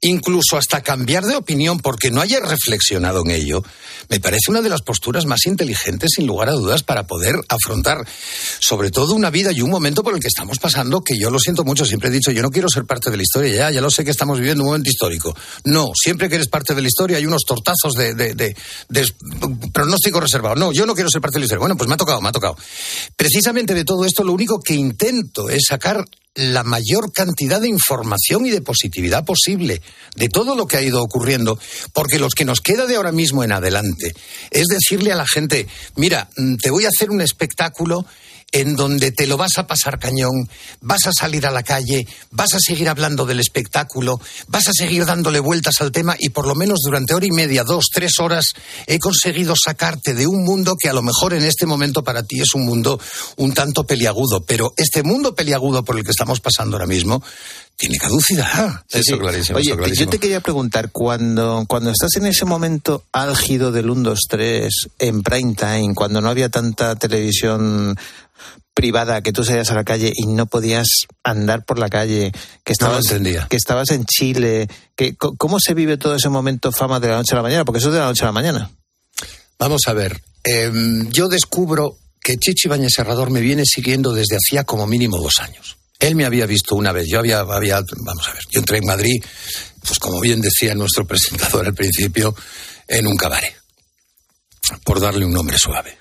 [0.00, 3.64] incluso hasta cambiar de opinión porque no hayas reflexionado en ello,
[4.08, 7.98] me parece una de las posturas más inteligentes, sin lugar a dudas, para poder afrontar
[8.60, 11.40] sobre todo una vida y un momento por el que estamos pasando, que yo lo
[11.40, 13.80] siento mucho, siempre he dicho, yo no quiero ser parte de la historia, ya, ya
[13.80, 15.36] lo sé que estamos viviendo un momento histórico.
[15.64, 18.56] No, siempre que eres parte de la historia hay unos tortazos de, de, de-
[18.88, 19.06] de
[19.72, 20.54] pronóstico reservado.
[20.54, 21.60] No, yo no quiero ser parte de la historia.
[21.60, 22.56] Bueno, pues me ha tocado, me ha tocado.
[23.16, 28.46] Precisamente de todo esto, lo único que intento es sacar la mayor cantidad de información
[28.46, 29.82] y de positividad posible
[30.14, 31.58] de todo lo que ha ido ocurriendo,
[31.92, 34.14] porque lo que nos queda de ahora mismo en adelante
[34.50, 38.04] es decirle a la gente, mira, mm, te voy a hacer un espectáculo
[38.50, 40.48] en donde te lo vas a pasar cañón,
[40.80, 45.04] vas a salir a la calle, vas a seguir hablando del espectáculo, vas a seguir
[45.04, 48.46] dándole vueltas al tema y por lo menos durante hora y media, dos, tres horas
[48.86, 52.40] he conseguido sacarte de un mundo que a lo mejor en este momento para ti
[52.40, 52.98] es un mundo
[53.36, 57.22] un tanto peliagudo, pero este mundo peliagudo por el que estamos pasando ahora mismo
[57.76, 58.82] tiene caducidad.
[58.88, 59.18] Sí, Eso sí.
[59.20, 60.04] clarísimo, Oye, eso clarísimo.
[60.06, 64.68] yo te quería preguntar, cuando, cuando estás en ese momento álgido del 1, 2, 3,
[64.98, 67.96] en prime time, cuando no había tanta televisión
[68.78, 70.86] privada que tú salías a la calle y no podías
[71.24, 72.30] andar por la calle,
[72.62, 73.06] que estabas,
[73.48, 77.32] que estabas en Chile, que, ¿cómo se vive todo ese momento fama de la noche
[77.32, 77.64] a la mañana?
[77.64, 78.70] Porque eso es de la noche a la mañana.
[79.58, 84.62] Vamos a ver, em, yo descubro que Chichi Bañez Serrador me viene siguiendo desde hacía
[84.62, 85.76] como mínimo dos años.
[85.98, 88.86] Él me había visto una vez, yo había, había, vamos a ver, yo entré en
[88.86, 89.20] Madrid,
[89.84, 92.32] pues como bien decía nuestro presentador al principio,
[92.86, 93.56] en un cabaret,
[94.84, 95.98] por darle un nombre suave.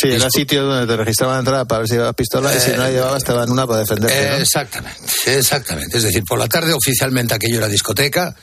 [0.00, 2.70] Sí, era sitio donde te registraban la entrada para ver si llevabas pistola y si
[2.70, 4.30] no la llevabas te daban una para defenderte.
[4.30, 4.36] ¿no?
[4.36, 5.96] Exactamente, exactamente.
[5.96, 8.34] Es decir, por la tarde oficialmente aquello era discoteca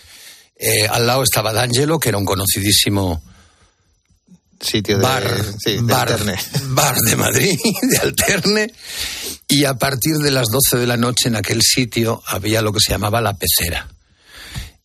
[0.57, 3.21] Eh, al lado estaba D'Angelo, que era un conocidísimo
[4.61, 6.39] sitio de, bar, sí, de bar, Alterne.
[6.69, 8.73] bar de Madrid, de Alterne,
[9.49, 12.79] y a partir de las 12 de la noche en aquel sitio había lo que
[12.79, 13.87] se llamaba la pecera.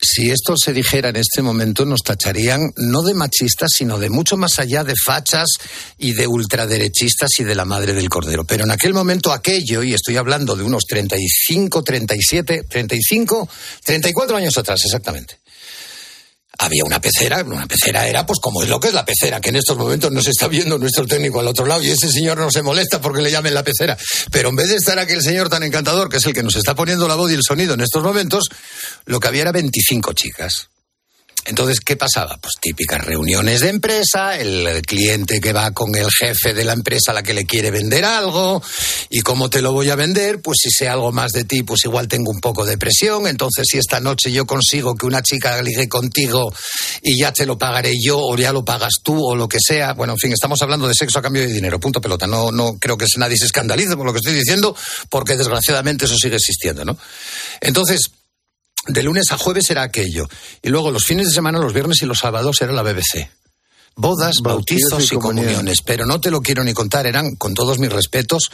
[0.02, 4.38] Si esto se dijera en este momento, nos tacharían no de machistas, sino de mucho
[4.38, 5.48] más allá de fachas
[5.98, 8.44] y de ultraderechistas y de la madre del cordero.
[8.44, 13.48] Pero en aquel momento aquello, y estoy hablando de unos 35, 37, 35,
[13.84, 15.39] 34 años atrás exactamente,
[16.60, 19.48] había una pecera, una pecera era pues como es lo que es la pecera, que
[19.48, 22.38] en estos momentos no se está viendo nuestro técnico al otro lado y ese señor
[22.38, 23.96] no se molesta porque le llamen la pecera.
[24.30, 26.74] Pero en vez de estar aquel señor tan encantador, que es el que nos está
[26.74, 28.44] poniendo la voz y el sonido en estos momentos,
[29.06, 30.68] lo que había era 25 chicas.
[31.46, 32.38] Entonces, ¿qué pasaba?
[32.38, 37.10] Pues típicas reuniones de empresa, el cliente que va con el jefe de la empresa
[37.10, 38.62] a la que le quiere vender algo,
[39.08, 41.84] y cómo te lo voy a vender, pues si sé algo más de ti, pues
[41.84, 45.60] igual tengo un poco de presión, entonces si esta noche yo consigo que una chica
[45.62, 46.52] ligue contigo
[47.02, 49.94] y ya te lo pagaré yo, o ya lo pagas tú, o lo que sea,
[49.94, 52.74] bueno, en fin, estamos hablando de sexo a cambio de dinero, punto pelota, no, no
[52.78, 54.76] creo que nadie se escandalice por lo que estoy diciendo,
[55.08, 56.96] porque desgraciadamente eso sigue existiendo, ¿no?
[57.60, 58.10] Entonces,
[58.86, 60.28] de lunes a jueves era aquello.
[60.62, 63.30] Y luego los fines de semana, los viernes y los sábados era la BBC.
[63.96, 65.82] Bodas, bautizos, Bautizos y y comuniones.
[65.84, 68.50] Pero no te lo quiero ni contar, eran, con todos mis respetos,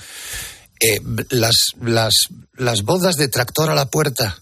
[0.81, 2.15] eh, las, las,
[2.55, 4.41] las bodas de tractor a la puerta.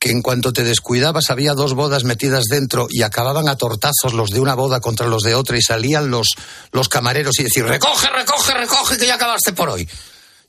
[0.00, 4.30] Que en cuanto te descuidabas había dos bodas metidas dentro y acababan a tortazos los
[4.30, 6.28] de una boda contra los de otra y salían los,
[6.72, 9.86] los camareros y decir, recoge, recoge, recoge, que ya acabaste por hoy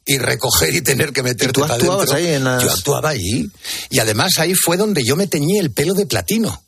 [0.06, 3.50] y recoger y tener que meterte tú para actuabas ahí en las- Yo actuaba ahí.
[3.90, 6.64] Y además ahí fue donde yo me teñí el pelo de platino.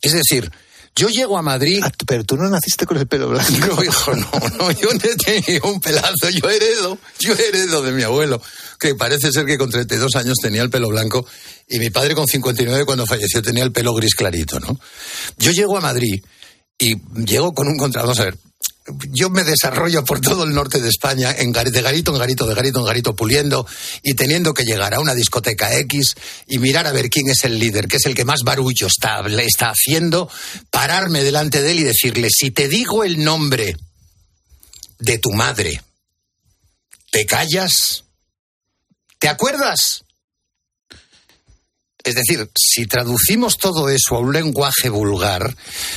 [0.00, 0.50] Es decir,
[0.94, 1.80] yo llego a Madrid.
[1.82, 3.52] Ah, pero tú no naciste con el pelo blanco.
[3.66, 7.92] No, hijo, no, no, yo no he tenido un pelazo, yo heredo, yo heredo de
[7.92, 8.40] mi abuelo,
[8.80, 11.26] que parece ser que con 32 años tenía el pelo blanco
[11.68, 14.78] y mi padre con 59 cuando falleció tenía el pelo gris clarito, ¿no?
[15.36, 16.22] Yo llego a Madrid
[16.78, 16.94] y
[17.24, 18.38] llego con un contrato, vamos a ver,
[19.10, 22.54] yo me desarrollo por todo el norte de España, en de garito en garito, de
[22.54, 23.66] garito en garito, puliendo
[24.02, 26.14] y teniendo que llegar a una discoteca X
[26.46, 28.88] y mirar a ver quién es el líder, que es el que más barullo
[29.28, 30.30] le está haciendo,
[30.70, 33.76] pararme delante de él y decirle, si te digo el nombre
[34.98, 35.82] de tu madre,
[37.10, 38.04] ¿te callas?
[39.18, 40.04] ¿Te acuerdas?
[42.04, 45.54] Es decir, si traducimos todo eso a un lenguaje vulgar,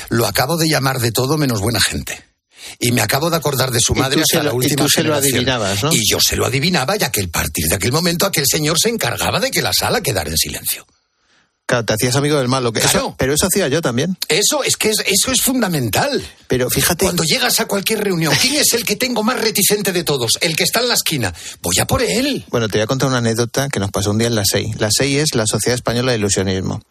[0.10, 2.31] lo acabo de llamar de todo menos buena gente.
[2.80, 4.89] Y me acabo de acordar de su Y madre hasta lo- la y última tú
[4.89, 5.93] se lo adivinabas, ¿no?
[5.93, 8.89] Y yo se lo adivinaba, ya que a partir de aquel momento aquel señor se
[8.89, 10.86] encargaba de que la sala quedara en silencio.
[11.72, 12.74] Claro, te hacías amigo del malo.
[12.74, 13.16] Que eso- Claro.
[13.18, 14.18] pero eso hacía yo también.
[14.28, 16.22] Eso es que es, eso es fundamental.
[16.50, 17.06] Pero fíjate.
[17.06, 20.32] Cuando llegas a cualquier reunión, ¿quién es el que tengo más reticente de todos?
[20.42, 21.34] El que está en la esquina.
[21.62, 22.44] Voy a por él.
[22.50, 24.74] Bueno, te voy a contar una anécdota que nos pasó un día en la SEI.
[24.80, 26.82] La SEI es la Sociedad Española de Ilusionismo.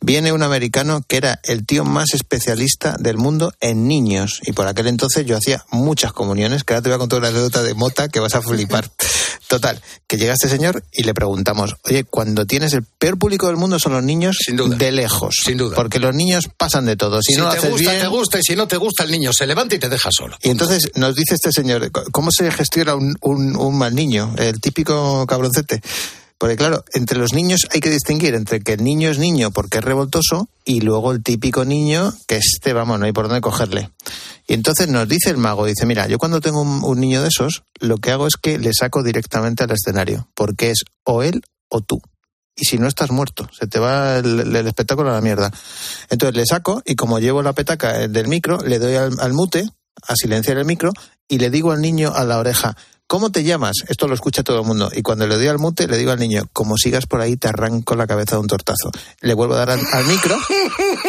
[0.00, 4.40] Viene un americano que era el tío más especialista del mundo en niños.
[4.46, 7.28] Y por aquel entonces yo hacía muchas comuniones, que ahora te voy a contar una
[7.28, 8.90] anécdota de mota que vas a flipar.
[9.48, 13.56] Total, que llega este señor y le preguntamos, oye, cuando tienes el peor público del
[13.58, 14.76] mundo son los niños Sin duda.
[14.76, 15.34] de lejos.
[15.44, 15.74] Sin duda.
[15.74, 17.20] Porque los niños pasan de todo.
[17.22, 19.10] Si, Si, no te haces gusta, bien, te gusta, y si no te gusta, el
[19.10, 20.36] niño se levanta y te deja solo.
[20.42, 24.34] y entonces nos dice este señor, ¿cómo se gestiona un, un- un mal niño?
[24.38, 25.80] El típico cabroncete.
[26.38, 29.78] Porque claro, entre los niños hay que distinguir entre que el niño es niño porque
[29.78, 33.90] es revoltoso y luego el típico niño que este, vamos, no hay por dónde cogerle.
[34.48, 37.28] Y entonces nos dice el mago, dice, mira, yo cuando tengo un, un niño de
[37.28, 41.42] esos, lo que hago es que le saco directamente al escenario, porque es o él
[41.68, 42.02] o tú.
[42.54, 45.50] Y si no estás muerto, se te va el, espectáculo a la mierda.
[46.10, 49.64] Entonces le saco y como llevo la petaca eh, del micro, le doy al, mute,
[50.06, 50.92] a silenciar el micro,
[51.28, 53.76] y le digo al niño a la oreja, ¿cómo te llamas?
[53.88, 54.90] Esto lo escucha todo el mundo.
[54.94, 57.48] Y cuando le doy al mute, le digo al niño, como sigas por ahí, te
[57.48, 58.90] arranco la cabeza de un tortazo.
[59.20, 60.36] Le vuelvo a dar al, micro,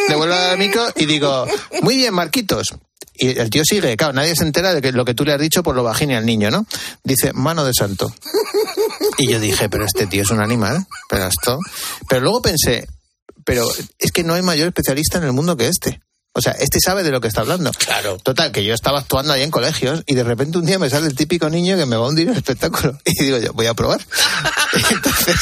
[0.07, 1.45] le vuelvo a dar al micro y digo,
[1.81, 2.73] muy bien, Marquitos.
[3.15, 5.39] Y el tío sigue, claro, nadie se entera de que lo que tú le has
[5.39, 6.65] dicho por lo bajini al niño, ¿no?
[7.03, 8.11] Dice, mano de santo.
[9.17, 11.59] Y yo dije, pero este tío es un animal, pero esto.
[12.07, 12.87] Pero luego pensé,
[13.45, 13.67] pero
[13.99, 16.01] es que no hay mayor especialista en el mundo que este.
[16.35, 17.71] O sea, este sabe de lo que está hablando.
[17.71, 18.17] Claro.
[18.17, 21.05] Total, que yo estaba actuando ahí en colegios y de repente un día me sale
[21.05, 22.97] el típico niño que me va a hundir el espectáculo.
[23.05, 24.01] Y digo yo, voy a probar.
[24.73, 25.37] Y entonces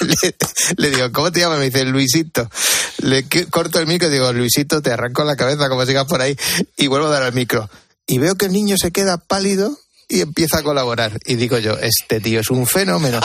[0.00, 0.34] le,
[0.76, 1.58] le digo, ¿cómo te llamas?
[1.58, 2.50] Me dice Luisito.
[2.98, 6.36] Le corto el micro y digo, Luisito, te arranco la cabeza como sigas por ahí.
[6.76, 7.70] Y vuelvo a dar al micro.
[8.06, 11.18] Y veo que el niño se queda pálido y empieza a colaborar.
[11.26, 13.20] Y digo yo, este tío es un fenómeno.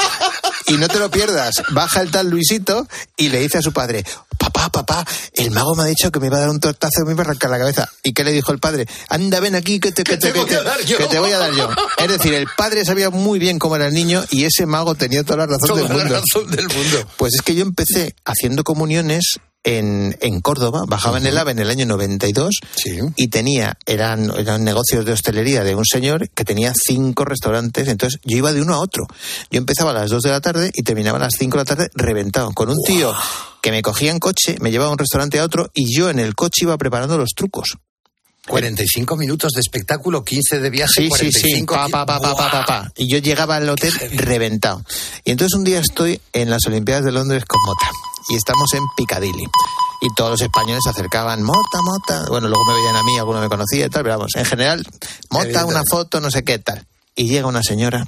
[0.68, 4.06] Y no te lo pierdas, baja el tal Luisito y le dice a su padre,
[4.38, 7.06] papá, papá, el mago me ha dicho que me iba a dar un tortazo y
[7.06, 7.90] me iba a arrancar la cabeza.
[8.04, 8.86] ¿Y qué le dijo el padre?
[9.10, 10.98] Anda, ven aquí que te, que te, voy a dar yo.
[10.98, 11.70] que te voy a dar yo.
[11.98, 15.24] Es decir, el padre sabía muy bien cómo era el niño y ese mago tenía
[15.24, 16.22] toda la razón Toda del la mundo.
[16.22, 17.08] razón del mundo.
[17.18, 21.60] Pues es que yo empecé haciendo comuniones en, en Córdoba, bajaba en el AVE en
[21.60, 22.60] el año 92
[23.16, 28.20] y tenía, eran, eran negocios de hostelería de un señor que tenía cinco restaurantes, entonces
[28.24, 29.06] yo iba de uno a otro.
[29.52, 31.66] Yo empezaba a las 2 de la tarde y terminaba a las 5 de la
[31.66, 33.14] tarde reventado, con un tío
[33.62, 36.20] que me cogía en coche, me llevaba de un restaurante a otro y yo en
[36.20, 37.78] el coche iba preparando los trucos.
[38.48, 41.64] 45 minutos de espectáculo, 15 de viaje, Sí, sí, sí.
[41.64, 42.92] 45 Pa, pa, pa, pa, pa, pa, pa.
[42.98, 44.84] Y yo llegaba al hotel reventado.
[45.24, 47.92] Y entonces un día estoy en las Olimpiadas de Londres con Mota.
[48.30, 49.46] Y estamos en Piccadilly.
[50.02, 52.26] Y todos los españoles se acercaban, Mota, Mota.
[52.30, 54.86] Bueno, luego me veían a mí, alguno me conocía y tal, pero vamos, en general,
[55.30, 56.86] Mota, una foto, no sé qué tal.
[57.16, 58.06] Y llega una señora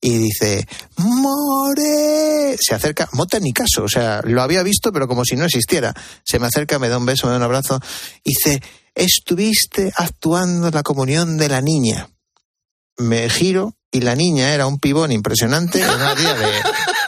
[0.00, 2.56] y dice, More.
[2.60, 5.94] Se acerca, Mota ni caso, o sea, lo había visto, pero como si no existiera.
[6.24, 7.80] Se me acerca, me da un beso, me da un abrazo.
[8.24, 8.62] y Dice,
[8.94, 12.08] estuviste actuando en la comunión de la niña.
[12.96, 16.62] Me giro y la niña era un pibón impresionante, una tía de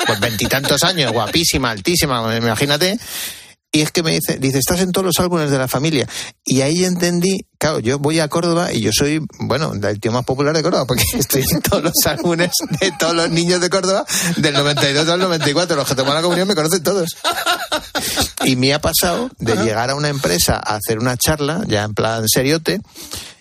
[0.07, 2.99] pues veintitantos años, guapísima, altísima, imagínate.
[3.75, 6.07] Y es que me dice, dice, estás en todos los álbumes de la familia.
[6.45, 10.27] Y ahí entendí, claro, yo voy a Córdoba y yo soy, bueno, el tío más
[10.27, 14.05] popular de Córdoba, porque estoy en todos los álbumes de todos los niños de Córdoba,
[14.37, 15.75] del 92 al 94.
[15.75, 17.17] Los que toman la comunión me conocen todos.
[18.45, 21.95] Y me ha pasado de llegar a una empresa a hacer una charla, ya en
[21.95, 22.83] plan seriote,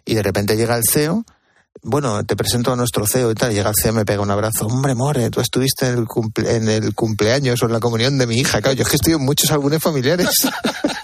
[0.05, 1.25] y de repente llega el CEO.
[1.83, 3.53] Bueno, te presento a nuestro CEO y tal.
[3.53, 4.67] Llega el CEO, me pega un abrazo.
[4.67, 8.27] Hombre, More, tú estuviste en el, cumple- en el cumpleaños o en la comunión de
[8.27, 8.61] mi hija.
[8.61, 10.29] Claro, yo es que estoy en muchos álbumes familiares.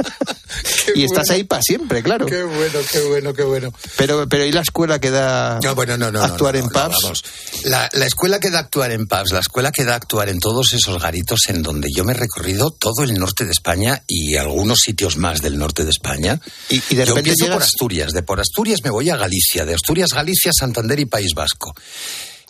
[0.97, 2.25] y estás ahí para siempre, claro.
[2.25, 3.73] Qué bueno, qué bueno, qué bueno.
[3.97, 7.23] Pero, pero ¿y la escuela que da No, bueno, no, no, actuar en pubs?
[7.65, 10.73] La, la escuela que da actuar en pubs, la escuela que da actuar en todos
[10.73, 14.79] esos garitos en donde yo me he recorrido todo el norte de España y algunos
[14.79, 16.39] sitios más del norte de España.
[16.69, 19.75] Y, y de yo empiezo por Asturias, de por Asturias me voy a Galicia, de
[19.75, 21.73] Asturias, Galicia, Santander y País Vasco.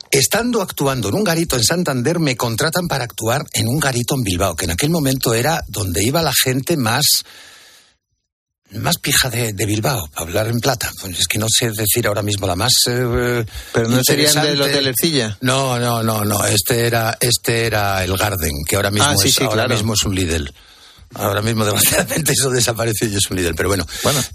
[0.10, 4.24] Estando actuando en un garito en Santander, me contratan para actuar en un garito en
[4.24, 7.24] Bilbao, que en aquel momento era donde iba la gente más
[8.72, 10.92] más pija de, de Bilbao, para hablar en plata.
[11.02, 12.74] Pues es que no sé decir ahora mismo la más.
[12.88, 14.38] eh, Pero no serían.
[14.38, 15.38] Hotel Ercilla.
[15.42, 16.46] No, no, no, no.
[16.46, 19.74] Este era, este era el Garden, que ahora mismo, Ah, sí, es, sí, ahora claro.
[19.76, 20.54] mismo es un Lidl.
[21.14, 23.56] Ahora mismo, desgraciadamente, eso desapareció y es un líder.
[23.56, 23.86] Pero bueno,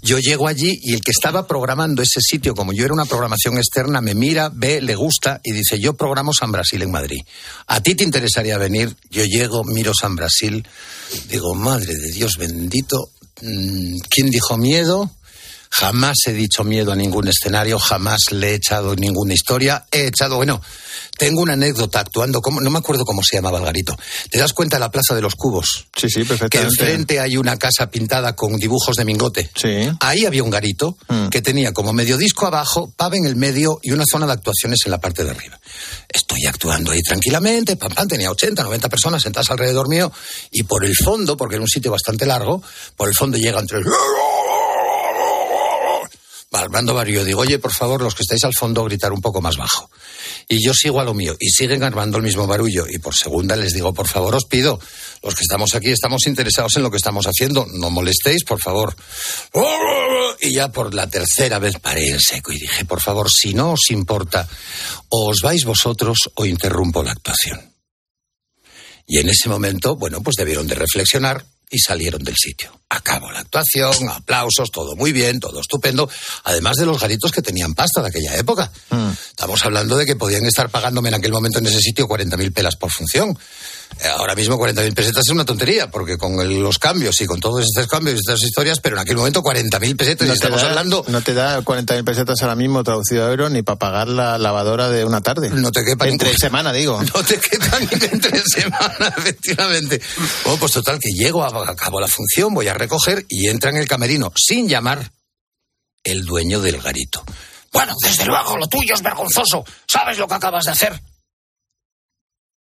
[0.01, 3.57] yo llego allí y el que estaba programando ese sitio, como yo era una programación
[3.57, 7.19] externa, me mira, ve, le gusta y dice, yo programo San Brasil en Madrid.
[7.67, 8.95] ¿A ti te interesaría venir?
[9.11, 10.67] Yo llego, miro San Brasil,
[11.29, 13.11] digo, madre de Dios bendito,
[14.09, 15.09] ¿quién dijo miedo?
[15.75, 19.85] Jamás he dicho miedo a ningún escenario, jamás le he echado ninguna historia.
[19.91, 20.61] He echado, bueno,
[21.17, 23.97] tengo una anécdota actuando, como, no me acuerdo cómo se llamaba el garito.
[24.29, 25.87] ¿Te das cuenta de la Plaza de los Cubos?
[25.95, 26.79] Sí, sí, Que perfectamente.
[26.83, 29.49] enfrente hay una casa pintada con dibujos de mingote.
[29.59, 29.89] Sí.
[29.99, 31.29] Ahí había un garito Mm.
[31.29, 34.79] que tenía como medio disco abajo, pub en el medio y una zona de actuaciones
[34.85, 35.59] en la parte de arriba.
[36.07, 40.11] Estoy actuando ahí tranquilamente, pam, pam, tenía 80, 90 personas sentadas alrededor mío
[40.51, 42.61] y por el fondo, porque era un sitio bastante largo,
[42.95, 43.83] por el fondo llegan tres...
[46.61, 49.57] Armando Barrio, digo, oye, por favor, los que estáis al fondo, gritar un poco más
[49.57, 49.89] bajo.
[50.47, 52.85] Y yo sigo a lo mío, y siguen armando el mismo barullo.
[52.89, 54.79] Y por segunda les digo, por favor, os pido,
[55.23, 58.95] los que estamos aquí estamos interesados en lo que estamos haciendo, no molestéis, por favor.
[60.41, 63.71] Y ya por la tercera vez paré en seco y dije, por favor, si no
[63.71, 64.47] os importa,
[65.09, 67.73] o os vais vosotros o interrumpo la actuación.
[69.07, 72.82] Y en ese momento, bueno, pues debieron de reflexionar y salieron del sitio.
[72.95, 76.07] Acabó la actuación, aplausos, todo muy bien, todo estupendo,
[76.43, 78.71] además de los garitos que tenían pasta de aquella época.
[79.29, 82.75] Estamos hablando de que podían estar pagándome en aquel momento en ese sitio 40.000 pelas
[82.75, 83.37] por función.
[83.99, 87.39] Eh, Ahora mismo 40.000 pesetas es una tontería, porque con el- los cambios y con
[87.39, 90.69] todos estos cambios y estas historias, pero en aquel momento 40.000 pesetas No estamos da,
[90.69, 91.03] hablando...
[91.07, 94.89] no te da 40.000 pesetas ahora mismo traducido a euros ni para pagar la lavadora
[94.89, 95.49] de una tarde.
[95.51, 96.99] No te quepa Entre ningún- semana, digo.
[97.13, 100.01] No te quedan ni entre semana, efectivamente.
[100.43, 103.77] Bueno, pues total, que llego, a- acabo la función, voy a recoger y entra en
[103.77, 105.11] el camerino, sin llamar,
[106.03, 107.23] el dueño del garito.
[107.71, 109.65] Bueno, desde luego, lo tuyo es vergonzoso.
[109.87, 111.01] ¿Sabes lo que acabas de hacer?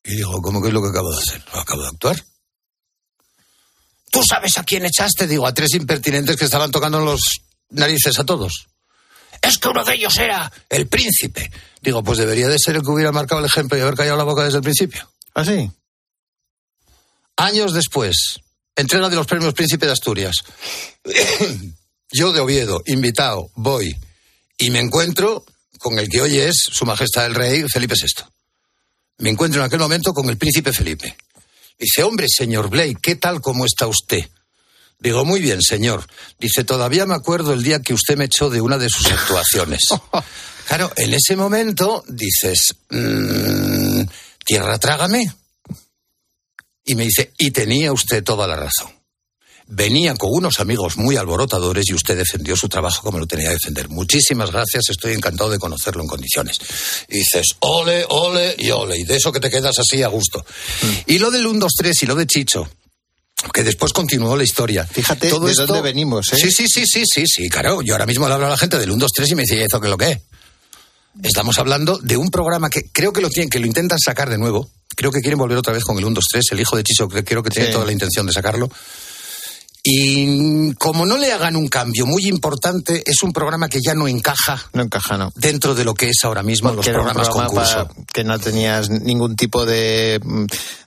[0.04, 1.43] Y digo, ¿cómo que es lo que acabo de hacer?
[1.54, 2.24] Acabo de actuar.
[4.12, 5.26] ¿Tú sabes a quién echaste?
[5.26, 7.21] Digo, a tres impertinentes que estaban tocando los
[7.69, 8.67] narices a todos.
[9.41, 11.52] Es que uno de ellos era el príncipe.
[11.82, 14.24] Digo, pues debería de ser el que hubiera marcado el ejemplo y haber callado la
[14.24, 15.10] boca desde el principio.
[15.34, 15.71] ¿Ah, sí?
[17.38, 18.41] Años después,
[18.76, 20.36] entrega de los premios Príncipe de Asturias.
[22.12, 23.96] Yo de Oviedo, invitado, voy
[24.58, 25.46] y me encuentro
[25.80, 28.24] con el que hoy es Su Majestad el Rey Felipe VI.
[29.20, 31.18] me encuentro en aquel momento con el príncipe Felipe.
[31.80, 34.30] Dice, hombre, señor Blake, ¿qué tal cómo está usted?
[35.00, 36.06] Digo, muy bien, señor.
[36.39, 39.82] Dice, todavía me acuerdo el día que usted me echó de una de sus actuaciones.
[40.68, 44.04] Claro, en ese momento dices, mm,
[44.45, 45.30] tierra trágame.
[46.86, 48.92] Y me dice, y tenía usted toda la razón.
[49.68, 53.54] Venía con unos amigos muy alborotadores y usted defendió su trabajo como lo tenía que
[53.54, 53.88] defender.
[53.88, 56.58] Muchísimas gracias, estoy encantado de conocerlo en condiciones.
[57.08, 60.46] Y dices, ole, ole y ole, y de eso que te quedas así a gusto.
[61.06, 62.70] Y lo del 1, 2, 3 y lo de Chicho,
[63.54, 64.86] que después continuó la historia.
[64.86, 66.38] Fíjate de dónde venimos, ¿eh?
[66.38, 67.82] Sí, sí, sí, sí, sí, sí, claro.
[67.82, 69.56] Yo ahora mismo le hablo a la gente del 1, 2, 3 y me dice,
[69.56, 70.20] ¿y eso qué es lo que es?
[71.24, 74.38] Estamos hablando de un programa que creo que lo tienen, que lo intentan sacar de
[74.38, 74.70] nuevo.
[74.96, 76.46] Creo que quieren volver otra vez con el 1, 2, 3.
[76.52, 77.74] El hijo de Chicho que creo que tiene Sí.
[77.74, 78.70] toda la intención de sacarlo.
[79.84, 84.08] Y como no le hagan un cambio muy importante, es un programa que ya no
[84.08, 85.34] encaja No encaja, no.
[85.36, 87.89] dentro de lo que es ahora mismo los Porque un programas programa concurso.
[88.14, 90.20] que no tenías ningún tipo de,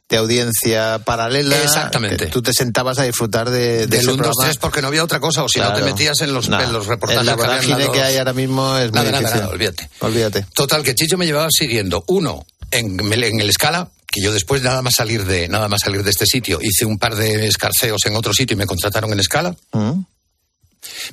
[0.09, 1.61] de audiencia paralela.
[1.61, 2.27] Exactamente.
[2.27, 4.45] que tú te sentabas a disfrutar de, de Del ese 1, 2, programa.
[4.45, 5.87] 3 porque no había otra cosa, o si no te Claro.
[5.87, 6.61] metías en los, No.
[6.63, 9.41] en los reportajes la vorágine que los- hay ahora mismo es muy Nada, nada, difícil.
[9.41, 9.91] nada, olvídate.
[9.99, 10.47] Olvídate.
[10.55, 12.05] Total, que Chicho me llevaba siguiendo.
[12.07, 16.05] Uno, en, en el Escala, que yo después nada más salir de nada más salir
[16.05, 19.19] de este sitio, hice un par de escarceos en otro sitio y me contrataron en
[19.19, 19.57] Escala.
[19.73, 20.03] Mm.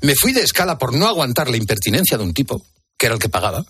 [0.02, 2.64] Me fui de Escala por no aguantar la impertinencia de un tipo,
[3.00, 3.66] que era el que pagaba,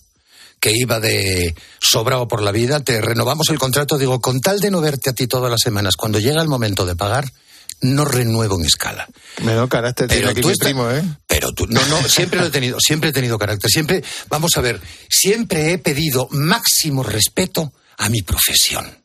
[0.59, 4.69] que iba de sobrado por la vida, te renovamos el contrato, digo, con tal de
[4.69, 7.31] no verte a ti todas las semanas, cuando llega el momento de pagar,
[7.79, 9.07] no renuevo en Escala.
[9.43, 11.03] Menos carácter tiene aquí tú mi esta- primo, ¿eh?
[11.25, 14.61] Pero tú, no, no, siempre lo he tenido, siempre he tenido carácter, siempre, vamos a
[14.61, 19.00] ver, siempre he pedido máximo respeto a mi profesión.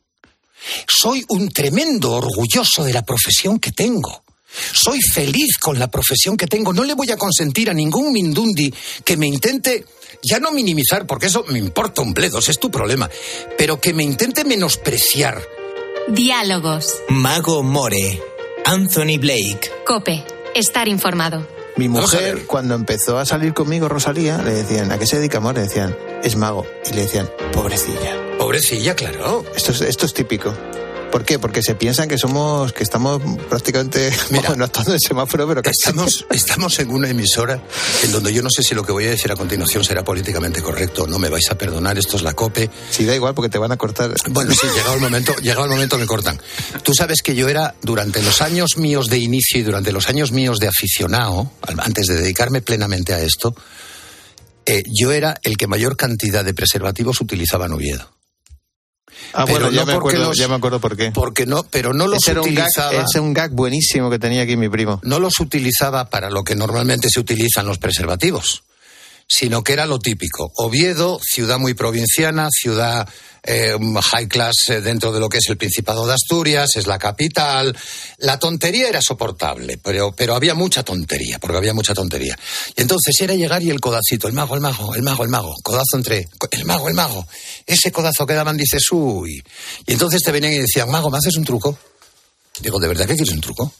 [0.87, 4.23] Soy un tremendo orgulloso de la profesión que tengo.
[4.73, 6.73] Soy feliz con la profesión que tengo.
[6.73, 9.85] No le voy a consentir a ningún mindundi que me intente,
[10.23, 13.09] ya no minimizar, porque eso me importa un bledos, es tu problema,
[13.57, 15.41] pero que me intente menospreciar.
[16.07, 16.95] Diálogos.
[17.09, 18.21] Mago More.
[18.65, 19.71] Anthony Blake.
[19.85, 20.23] Cope.
[20.55, 21.47] Estar informado.
[21.75, 25.55] Mi mujer, cuando empezó a salir conmigo, Rosalía, le decían, ¿a qué se dedica amor?
[25.55, 26.65] Le decían, es mago.
[26.89, 28.26] Y le decían, pobrecilla.
[28.47, 29.43] Pobrecilla, claro.
[29.57, 30.55] Esto es, esto es típico.
[31.11, 31.37] ¿Por qué?
[31.37, 34.47] Porque se piensan que somos, que estamos prácticamente, Mira.
[34.47, 37.61] bueno, actuando en semáforo, pero que Estamos, estamos en una emisora
[38.05, 40.61] en donde yo no sé si lo que voy a decir a continuación será políticamente
[40.61, 41.07] correcto.
[41.07, 42.69] No me vais a perdonar, esto es la COPE.
[42.89, 44.15] Sí, da igual porque te van a cortar.
[44.29, 46.39] Bueno, sí, llegado el momento, llegado el momento me cortan.
[46.83, 50.31] Tú sabes que yo era, durante los años míos de inicio y durante los años
[50.31, 53.53] míos de aficionado, antes de dedicarme plenamente a esto,
[54.65, 58.16] eh, yo era el que mayor cantidad de preservativos utilizaba en Oviedo.
[59.33, 61.11] Ah, Pero bueno, ya, no me acuerdo, los- ya me acuerdo por qué.
[61.11, 62.91] Porque no, pero no los Ese era, un gag, utilizaba.
[62.93, 64.99] ese era un gag buenísimo que tenía aquí mi primo.
[65.03, 68.63] no los utilizaba para lo que normalmente se utilizan los preservativos,
[69.27, 70.51] sino que era lo típico.
[70.55, 73.07] Oviedo, ciudad muy provinciana, ciudad
[73.43, 73.77] eh,
[74.11, 77.77] high class eh, dentro de lo que es el Principado de Asturias, es la capital.
[78.19, 82.37] La tontería era soportable, pero, pero había mucha tontería, porque había mucha tontería.
[82.75, 85.55] Y entonces era llegar y el codacito, el mago, el mago, el mago, el mago,
[85.61, 87.27] codazo entre, el mago, el mago.
[87.65, 89.43] Ese codazo que daban, dices, uy.
[89.85, 91.77] Y entonces te venían y decían, mago, ¿me haces un truco?
[92.59, 93.73] Digo, ¿de verdad que quieres un truco?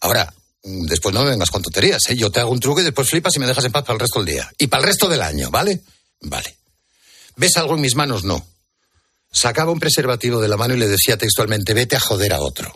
[0.00, 0.32] Ahora,
[0.62, 2.16] después no me vengas con tonterías, ¿eh?
[2.16, 4.00] Yo te hago un truco y después flipas y me dejas en paz para el
[4.00, 4.50] resto del día.
[4.58, 5.80] Y para el resto del año, ¿vale?
[6.20, 6.56] Vale.
[7.36, 8.24] ¿Ves algo en mis manos?
[8.24, 8.46] No.
[9.32, 12.72] Sacaba un preservativo de la mano y le decía textualmente, vete a joder a otro.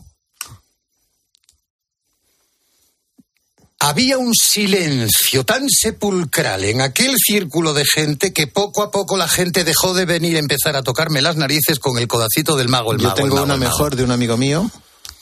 [3.81, 9.29] Había un silencio tan sepulcral en aquel círculo de gente que poco a poco la
[9.29, 12.93] gente dejó de venir a empezar a tocarme las narices con el codacito del mago,
[12.93, 13.17] el Yo mago.
[13.19, 13.73] el tengo mago, una el mago.
[13.73, 14.71] mejor de un amigo mío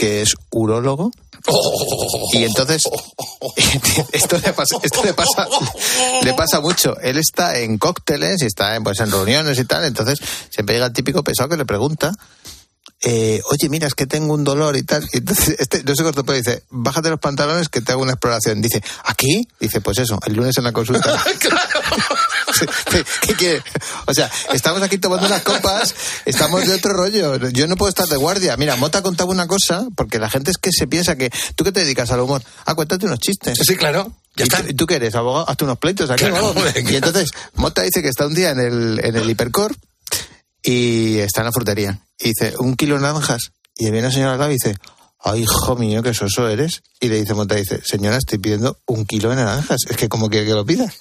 [0.03, 1.13] que es urólogo.
[2.33, 2.83] Y entonces,
[4.13, 5.47] esto le pasa, esto le pasa,
[6.25, 6.99] le pasa mucho.
[6.99, 10.19] Él está en cócteles y está en, pues, en reuniones y tal, entonces
[10.51, 12.13] siempre llega el típico pesado que le pregunta,
[13.05, 15.05] eh, oye, mira, es que tengo un dolor y tal.
[15.13, 18.15] Y entonces, este, no sé corto, pero dice, bájate los pantalones que te hago una
[18.15, 18.61] exploración.
[18.61, 19.47] Dice, ¿aquí?
[19.61, 21.17] Dice, pues eso, el lunes en la consulta.
[23.39, 23.63] ¿Qué?
[24.07, 25.95] O sea, estamos aquí tomando unas copas,
[26.25, 27.37] estamos de otro rollo.
[27.51, 28.57] Yo no puedo estar de guardia.
[28.57, 31.31] Mira, Mota contaba una cosa, porque la gente es que se piensa que.
[31.55, 32.43] ¿Tú qué te dedicas al humor?
[32.65, 33.59] Ah, cuéntate unos chistes.
[33.67, 34.13] Sí, claro.
[34.37, 34.63] Ya ¿Y está.
[34.63, 35.15] tú, y tú qué eres?
[35.15, 35.49] ¿Abogado?
[35.49, 36.25] Hazte unos pleitos aquí.
[36.25, 36.55] Claro.
[36.75, 39.75] Y entonces, Mota dice que está un día en el, en el hipercor
[40.63, 42.01] y está en la frutería.
[42.19, 43.53] Y dice, un kilo de naranjas.
[43.77, 44.77] Y viene la señora al lado y dice,
[45.21, 46.83] ay, hijo mío, qué soso eres.
[47.01, 49.81] Y le dice Mota, dice, señora, estoy pidiendo un kilo de naranjas.
[49.89, 50.93] Es que como quiere que lo pida.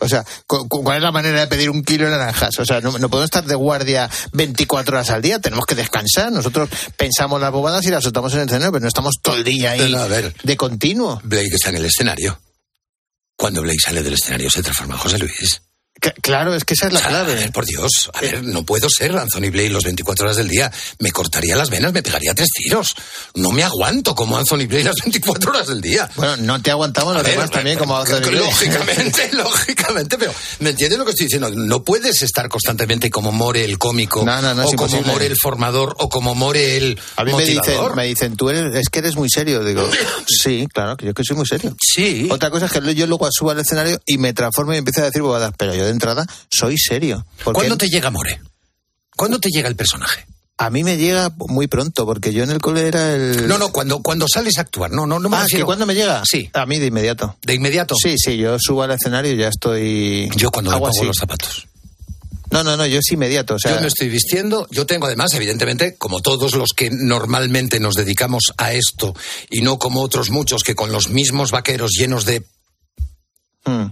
[0.00, 2.58] O sea, cu- cu- ¿cuál es la manera de pedir un kilo de naranjas?
[2.58, 6.30] O sea, no, no podemos estar de guardia 24 horas al día, tenemos que descansar.
[6.32, 9.44] Nosotros pensamos las bobadas y las soltamos en el escenario, pero no estamos todo el
[9.44, 10.34] día ahí No, ver.
[10.42, 11.20] de continuo.
[11.24, 12.40] Blake está en el escenario.
[13.36, 15.62] Cuando Blake sale del escenario se transforma en José Luis.
[16.22, 17.32] Claro, es que esa es la clave.
[17.32, 20.48] A ver, por Dios, a ver, no puedo ser Anthony Blake los 24 horas del
[20.48, 20.70] día.
[20.98, 22.94] Me cortaría las venas, me pegaría tres tiros.
[23.34, 26.08] No me aguanto como Anthony Blake las 24 horas del día.
[26.16, 28.30] Bueno, no te aguantamos los demás también como Anthony.
[28.30, 31.50] Lógicamente, lógicamente, pero ¿me entiendes lo que estoy diciendo?
[31.50, 35.36] No puedes estar constantemente como More el cómico, no, no, no, o como More el
[35.40, 37.66] formador, o como More el A mí me motivador.
[37.66, 39.64] dicen, me dicen, tú eres, es que eres muy serio.
[39.64, 39.88] Digo,
[40.26, 41.74] sí, claro, que yo que soy muy serio.
[41.80, 42.28] Sí.
[42.30, 45.04] Otra cosa es que yo luego subo al escenario y me transformo y empiezo a
[45.04, 47.26] decir bobadas, pero yo de entrada soy serio.
[47.44, 48.40] ¿Cuándo te llega More?
[49.16, 50.26] ¿Cuándo te llega el personaje?
[50.60, 53.46] A mí me llega muy pronto, porque yo en el cole era el...
[53.46, 54.90] No, no, cuando, cuando sales a actuar.
[54.90, 56.22] No, no, no me ah, refiero- ¿que cuándo me llega?
[56.24, 56.50] Sí.
[56.52, 57.36] A mí de inmediato.
[57.42, 57.94] ¿De inmediato?
[57.94, 60.28] Sí, sí, yo subo al escenario y ya estoy...
[60.36, 61.06] Yo cuando me Hago pongo así.
[61.06, 61.68] los zapatos.
[62.50, 63.54] No, no, no, yo es inmediato.
[63.54, 67.78] O sea, Yo me estoy vistiendo, yo tengo además, evidentemente, como todos los que normalmente
[67.78, 69.14] nos dedicamos a esto,
[69.50, 72.44] y no como otros muchos que con los mismos vaqueros llenos de
[73.64, 73.84] mm,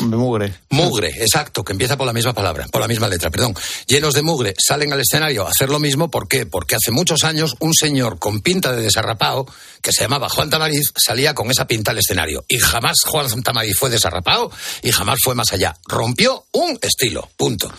[0.00, 0.54] de mugre.
[0.70, 3.54] mugre, exacto, que empieza por la misma palabra, por la misma letra, perdón,
[3.86, 6.46] llenos de mugre, salen al escenario a hacer lo mismo, ¿por qué?
[6.46, 9.46] Porque hace muchos años un señor con pinta de desarrapado,
[9.82, 12.44] que se llamaba Juan Tamariz, salía con esa pinta al escenario.
[12.48, 14.50] Y jamás Juan Tamariz fue desarrapado
[14.82, 15.76] y jamás fue más allá.
[15.86, 17.70] Rompió un estilo, punto.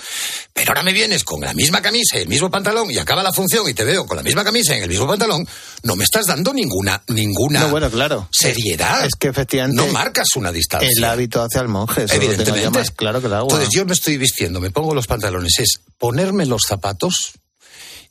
[0.53, 3.33] Pero ahora me vienes con la misma camisa y el mismo pantalón y acaba la
[3.33, 5.47] función y te veo con la misma camisa y el mismo pantalón,
[5.83, 8.29] no me estás dando ninguna, ninguna No, bueno, claro.
[8.31, 9.03] seriedad.
[9.05, 10.87] Es que efectivamente No marcas una distancia.
[10.95, 11.84] el hábito hace al monje.
[11.97, 12.69] Evidentemente.
[12.69, 13.49] más claro que el agua.
[13.51, 17.33] Entonces yo me estoy vistiendo, me pongo los pantalones, es ponerme los zapatos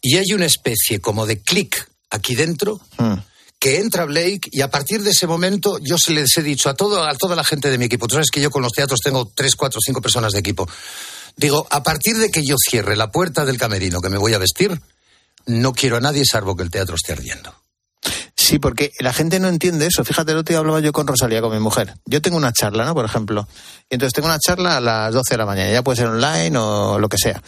[0.01, 3.15] y hay una especie como de clic aquí dentro Mm.
[3.59, 6.75] que entra Blake y a partir de ese momento yo se les he dicho a,
[6.75, 9.01] todo, a toda la gente de mi equipo, tú sabes que yo con los teatros
[9.01, 10.69] tengo tres, cuatro, cinco personas de equipo,
[11.37, 14.39] digo, a partir de que yo cierre la puerta del camerino que me voy a
[14.39, 14.81] vestir,
[15.47, 17.55] no quiero a nadie salvo que el teatro esté ardiendo.
[18.37, 20.05] Sí, porque la gente no entiende eso.
[20.05, 21.95] Fíjate, el otro día hablaba yo con Rosalía, con mi mujer.
[22.05, 22.95] Yo tengo una charla, ¿no?
[22.95, 23.49] Por ejemplo.
[23.89, 25.71] Y entonces tengo una charla a las 12 de la mañana.
[25.71, 27.43] Ya puede ser online o lo que sea.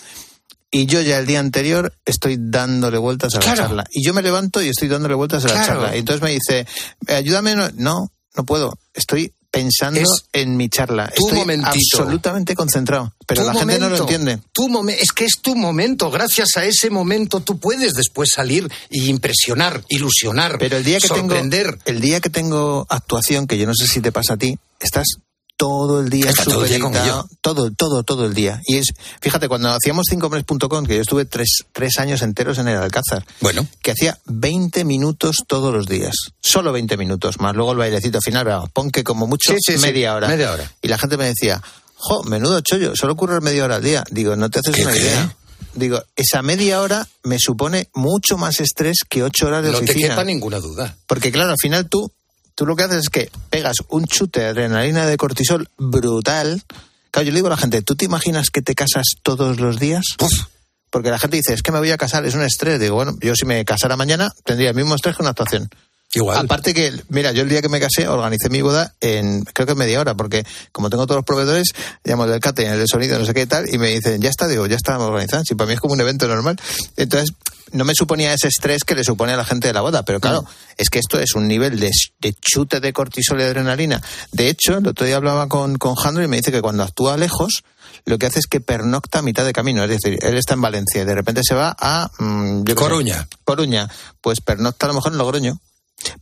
[0.70, 3.56] Y yo ya el día anterior estoy dándole vueltas a Claro.
[3.62, 3.84] la charla.
[3.90, 5.96] Y yo me levanto y estoy dándole vueltas a la charla.
[5.96, 6.66] Y entonces me dice,
[7.06, 7.54] "Eh, ayúdame.
[7.74, 8.78] No, no puedo.
[8.94, 11.08] Estoy pensando Es en mi charla.
[11.14, 11.70] tu Estoy momentito.
[11.98, 13.12] absolutamente concentrado.
[13.26, 14.42] Pero Tu la gente no lo momento, entiende.
[14.52, 16.10] tu momen- es que es tu momento.
[16.10, 21.08] Gracias a ese momento tú puedes después salir y impresionar, ilusionar, Pero el día que
[21.08, 21.66] sorprender.
[21.66, 24.58] tengo el día que tengo actuación, que yo no sé si te pasa a ti,
[24.80, 25.06] estás
[25.56, 27.38] todo el día Está todo el día con supeditado, ello.
[27.40, 28.60] todo, todo, todo el día.
[28.66, 28.86] Y es,
[29.20, 33.66] fíjate, cuando hacíamos cincohombres.com, que yo estuve tres, tres años enteros en el Alcázar, Bueno,
[33.82, 36.14] que hacía 20 minutos todos los días.
[36.42, 39.72] Solo 20 minutos, más luego el bailecito final, vamos, pon que como mucho Sí, sí,
[39.78, 40.28] sí, media hora.
[40.28, 40.70] media hora.
[40.82, 41.62] Y la gente me decía,
[41.94, 44.04] jo, menudo chollo, solo currar media hora al día.
[44.10, 45.36] Digo, no te haces ¿Qué, una idea.
[45.74, 49.84] Digo, esa media hora me supone mucho más estrés que ocho horas de no te
[49.84, 50.08] oficina.
[50.10, 50.96] quepa ninguna duda.
[51.06, 52.10] Porque claro, al final tú,
[52.56, 56.62] tú lo que haces es que pegas un chute de adrenalina de cortisol brutal.
[57.12, 59.78] Claro, yo le digo a la gente, ¿tú te imaginas que te casas todos los
[59.78, 60.04] días?
[60.90, 62.80] Porque la gente dice, es que me voy a casar, es un estrés.
[62.80, 65.68] Digo, bueno, yo si me casara mañana tendría el mismo estrés que una actuación.
[66.14, 66.38] Igual.
[66.38, 69.74] Aparte que, mira, yo el día que me casé organicé mi boda en creo que
[69.74, 71.72] media hora, porque como tengo todos los proveedores,
[72.04, 74.30] llamo el del catering, el de sonido, no sé qué tal, y me dicen, ya
[74.30, 75.42] está, digo, ya está organizado.
[75.44, 76.56] Si para mí es como un evento normal.
[76.96, 77.34] Entonces,
[77.72, 80.20] no me suponía ese estrés que le supone a la gente de la boda, pero
[80.20, 80.44] claro,
[80.76, 81.90] es que esto es un nivel de,
[82.20, 84.00] de chute de cortisol y adrenalina.
[84.32, 87.16] De hecho, el otro día hablaba con, con Jandro y me dice que cuando actúa
[87.16, 87.64] lejos,
[88.04, 89.82] lo que hace es que pernocta a mitad de camino.
[89.82, 93.28] Es decir, él está en Valencia y de repente se va a mm, sé, Coruña.
[93.44, 93.88] Coruña.
[94.20, 95.60] Pues pernocta a lo mejor en Logroño.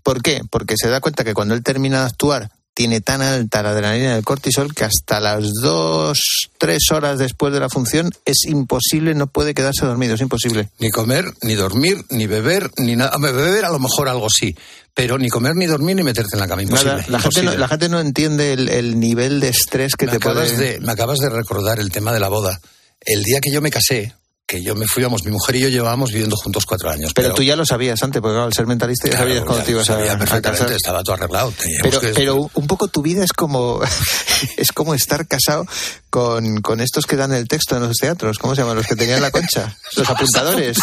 [0.03, 0.43] ¿Por qué?
[0.51, 4.15] Porque se da cuenta que cuando él termina de actuar tiene tan alta la adrenalina
[4.15, 6.19] del cortisol que hasta las dos,
[6.59, 10.71] tres horas después de la función es imposible, no puede quedarse dormido, es imposible.
[10.81, 13.17] Ni comer, ni dormir, ni beber, ni nada.
[13.17, 14.57] Beber a lo mejor algo sí,
[14.93, 16.63] pero ni comer, ni dormir, ni meterte en la cama.
[16.63, 16.95] Imposible.
[16.95, 17.59] Nada, la, gente no, imposible.
[17.59, 20.73] la gente no entiende el, el nivel de estrés que me, te acabas puede...
[20.73, 22.61] de, me acabas de recordar el tema de la boda.
[23.01, 24.15] El día que yo me casé,
[24.47, 27.13] que yo me fui, vamos, mi mujer y yo llevábamos viviendo juntos cuatro años.
[27.15, 29.65] Pero, tú ya lo sabías antes, porque claro, al ser mentalista ya Claro, sabías ya
[29.65, 31.53] te ibas sabía a perfectamente, estaba todo arreglado.
[31.83, 33.81] Pero, que- pero un poco tu vida es como
[34.59, 35.65] es como estar casado
[36.11, 38.39] con, con estos que dan el texto en los teatros.
[38.39, 38.77] ¿Cómo se llaman?
[38.77, 39.77] Los que tenían la concha.
[39.97, 40.77] Los apuntadores.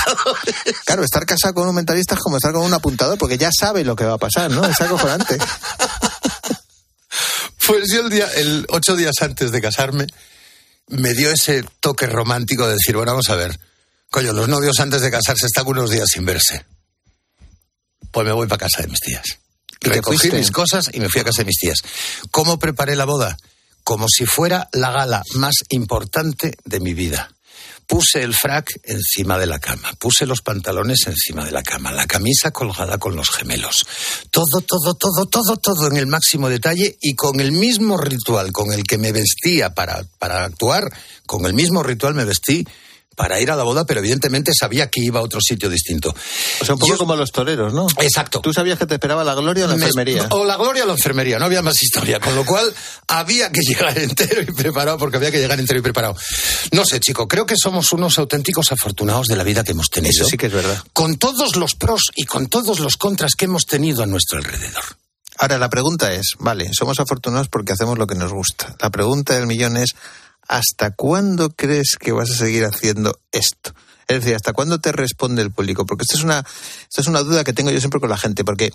[0.86, 3.84] Claro, estar casado con un mentalista es como estar con un apuntador, porque ya sabe
[3.86, 4.66] lo que va a pasar, ¿no?
[4.66, 5.38] Es acojonante.
[7.68, 10.08] Pues yo el día, el ocho días antes de casarme,
[10.92, 13.60] me dio ese toque romántico de decir, bueno, vamos a ver,
[14.10, 16.66] coño, los novios antes de casarse están unos días sin verse.
[18.12, 19.24] Pues me voy para casa de mis tías.
[19.80, 21.80] ¿Y te Recogí mis cosas y me fui a casa de mis tías.
[22.30, 23.38] ¿Cómo preparé la boda?
[23.84, 27.32] Como si fuera la gala más importante de mi vida.
[27.92, 32.08] Puse el frac encima de la cama, puse los pantalones encima de la cama, la
[32.08, 33.86] camisa colgada con los gemelos.
[34.32, 38.72] Todo, todo, todo, todo, todo en el máximo detalle y con el mismo ritual con
[38.72, 40.84] el que me vestía para, para actuar,
[41.26, 42.66] con el mismo ritual me vestí
[43.22, 46.10] para ir a la boda, pero evidentemente sabía que iba a otro sitio distinto.
[46.60, 47.86] O sea, un poco como los toreros, ¿no?
[48.00, 48.42] Exacto.
[48.42, 50.26] ¿Tú sabías que te esperaba la gloria o la Me- enfermería?
[50.32, 52.20] O la gloria o la enfermería, no había más historia.
[52.20, 52.74] Con lo cual,
[53.08, 56.16] había que llegar entero y preparado, porque había que llegar entero y preparado.
[56.72, 60.10] No sé, chico, creo que somos unos auténticos afortunados de la vida que hemos tenido.
[60.10, 60.84] Eso sí que es verdad.
[60.92, 64.84] Con todos los pros y con todos los contras que hemos tenido a nuestro alrededor.
[65.38, 68.76] Ahora, la pregunta es, vale, somos afortunados porque hacemos lo que nos gusta.
[68.82, 69.92] La pregunta del millón es,
[70.52, 73.74] ¿hasta cuándo crees que vas a seguir haciendo esto?
[74.08, 75.86] Es decir, ¿hasta cuándo te responde el público?
[75.86, 76.40] Porque esta es una,
[76.90, 78.72] esta es una duda que tengo yo siempre con la gente, porque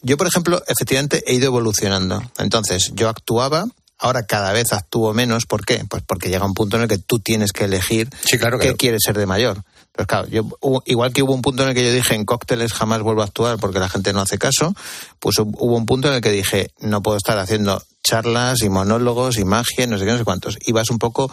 [0.00, 2.22] yo, por ejemplo, efectivamente he ido evolucionando.
[2.38, 3.66] Entonces, yo actuaba,
[3.98, 5.44] ahora cada vez actúo menos.
[5.44, 5.84] ¿Por qué?
[5.90, 8.68] Pues porque llega un punto en el que tú tienes que elegir Sí, claro, qué
[8.68, 8.78] claro.
[8.78, 9.62] quieres ser de mayor.
[9.92, 10.46] Pues claro, yo,
[10.86, 13.24] igual que hubo un punto en el que yo dije en cócteles jamás vuelvo a
[13.24, 14.74] actuar porque la gente no hace caso,
[15.18, 18.68] pues hub- hubo un punto en el que dije no puedo estar haciendo charlas y
[18.68, 20.56] monólogos y magia no sé qué, no sé cuántos.
[20.64, 21.30] Y vas un poco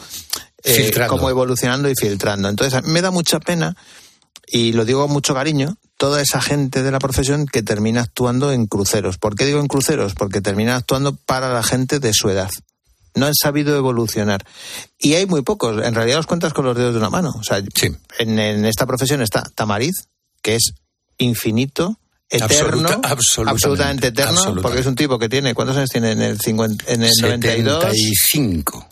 [0.63, 0.73] eh,
[1.07, 2.49] como evolucionando y filtrando.
[2.49, 3.77] Entonces, me da mucha pena
[4.47, 8.51] y lo digo con mucho cariño, toda esa gente de la profesión que termina actuando
[8.51, 9.17] en cruceros.
[9.17, 10.13] ¿Por qué digo en cruceros?
[10.15, 12.49] Porque termina actuando para la gente de su edad.
[13.17, 14.43] No han sabido evolucionar.
[14.99, 15.83] Y hay muy pocos.
[15.83, 17.33] En realidad los cuentas con los dedos de una mano.
[17.39, 17.87] O sea, Sí.
[18.19, 19.93] en, en esta profesión está Tamariz,
[20.41, 20.73] que es
[21.17, 21.97] infinito,
[22.29, 24.61] eterno, Absoluta- absolutamente, absolutamente eterno, absolutamente.
[24.61, 26.11] porque es un tipo que tiene, ¿cuántos años tiene?
[26.11, 28.87] En el, 50, en el 92, 75.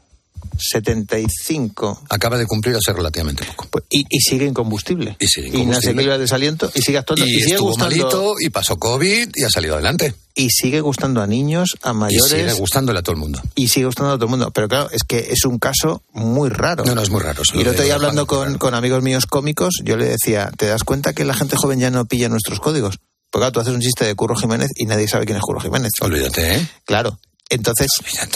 [0.58, 2.04] 75.
[2.10, 3.68] Acaba de cumplir hace relativamente poco.
[3.72, 5.16] Pues, y, y sigue incombustible.
[5.20, 5.78] Y sigue incombustible.
[5.92, 7.26] Inasequible al desaliento y sigue actuando.
[7.26, 10.14] Y, Y, sigue gustando, malito y pasó COVID y ha salido adelante.
[10.36, 12.32] y sigue gustando a niños, a Y mayores.
[12.32, 13.42] sigue gustándole a todo el mundo.
[13.56, 14.52] y sigue gustando a todo el mundo.
[14.52, 16.84] Pero claro, es que es un caso muy raro.
[16.86, 17.42] No, no, es muy raro.
[17.54, 20.84] Y el lo de hablando con, con amigos míos cómicos, yo le decía, ¿te das
[20.84, 22.98] cuenta que la gente joven ya no pilla nuestros códigos?
[23.32, 25.60] Porque claro, tú haces un chiste de Curro Jiménez y nadie sabe quién es Curro
[25.60, 25.92] Jiménez.
[26.02, 26.68] Olvídate, ¿eh?
[26.86, 27.20] Claro.
[27.50, 27.88] Entonces,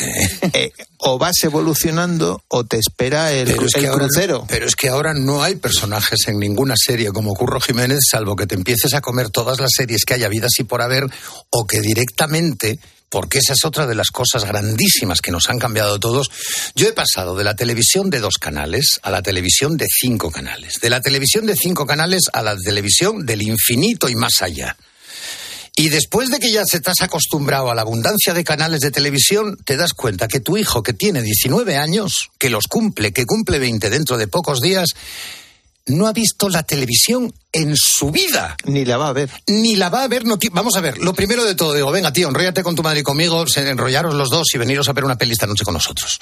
[0.01, 0.49] ¿eh?
[0.53, 4.45] eh, o vas evolucionando o te espera el, Pero es, el que ahora, crucero.
[4.47, 8.45] pero es que ahora no hay personajes en ninguna serie como Curro Jiménez, salvo que
[8.45, 11.05] te empieces a comer todas las series que haya habidas y por haber,
[11.49, 12.79] o que directamente,
[13.09, 16.29] porque esa es otra de las cosas grandísimas que nos han cambiado todos.
[16.75, 20.79] Yo he pasado de la televisión de dos canales a la televisión de cinco canales,
[20.81, 24.77] de la televisión de cinco canales a la televisión del infinito y más allá.
[25.79, 28.91] Y después de que ya se te has acostumbrado a la abundancia de canales de
[28.91, 33.25] televisión, te das cuenta que tu hijo, que tiene 19 años, que los cumple, que
[33.25, 34.89] cumple 20 dentro de pocos días,
[35.85, 38.57] no ha visto la televisión en su vida.
[38.65, 39.29] Ni la va a ver.
[39.47, 40.25] Ni la va a ver.
[40.25, 42.99] No Vamos a ver, lo primero de todo, digo, venga, tío, enróllate con tu madre
[42.99, 46.19] y conmigo, enrollaros los dos y veniros a ver una peli esta noche con nosotros.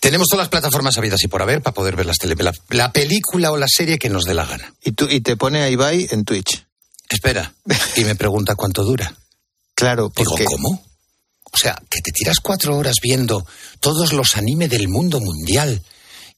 [0.00, 2.92] Tenemos todas las plataformas habidas y por haber para poder ver las tele- la, la
[2.92, 4.74] película o la serie que nos dé la gana.
[4.84, 6.65] Y, tú, y te pone a Ibai en Twitch.
[7.08, 7.52] Espera.
[7.96, 9.14] Y me pregunta cuánto dura.
[9.74, 10.44] Claro, Digo, porque...
[10.44, 10.84] ¿cómo?
[11.52, 13.46] O sea, que te tiras cuatro horas viendo
[13.80, 15.82] todos los anime del mundo mundial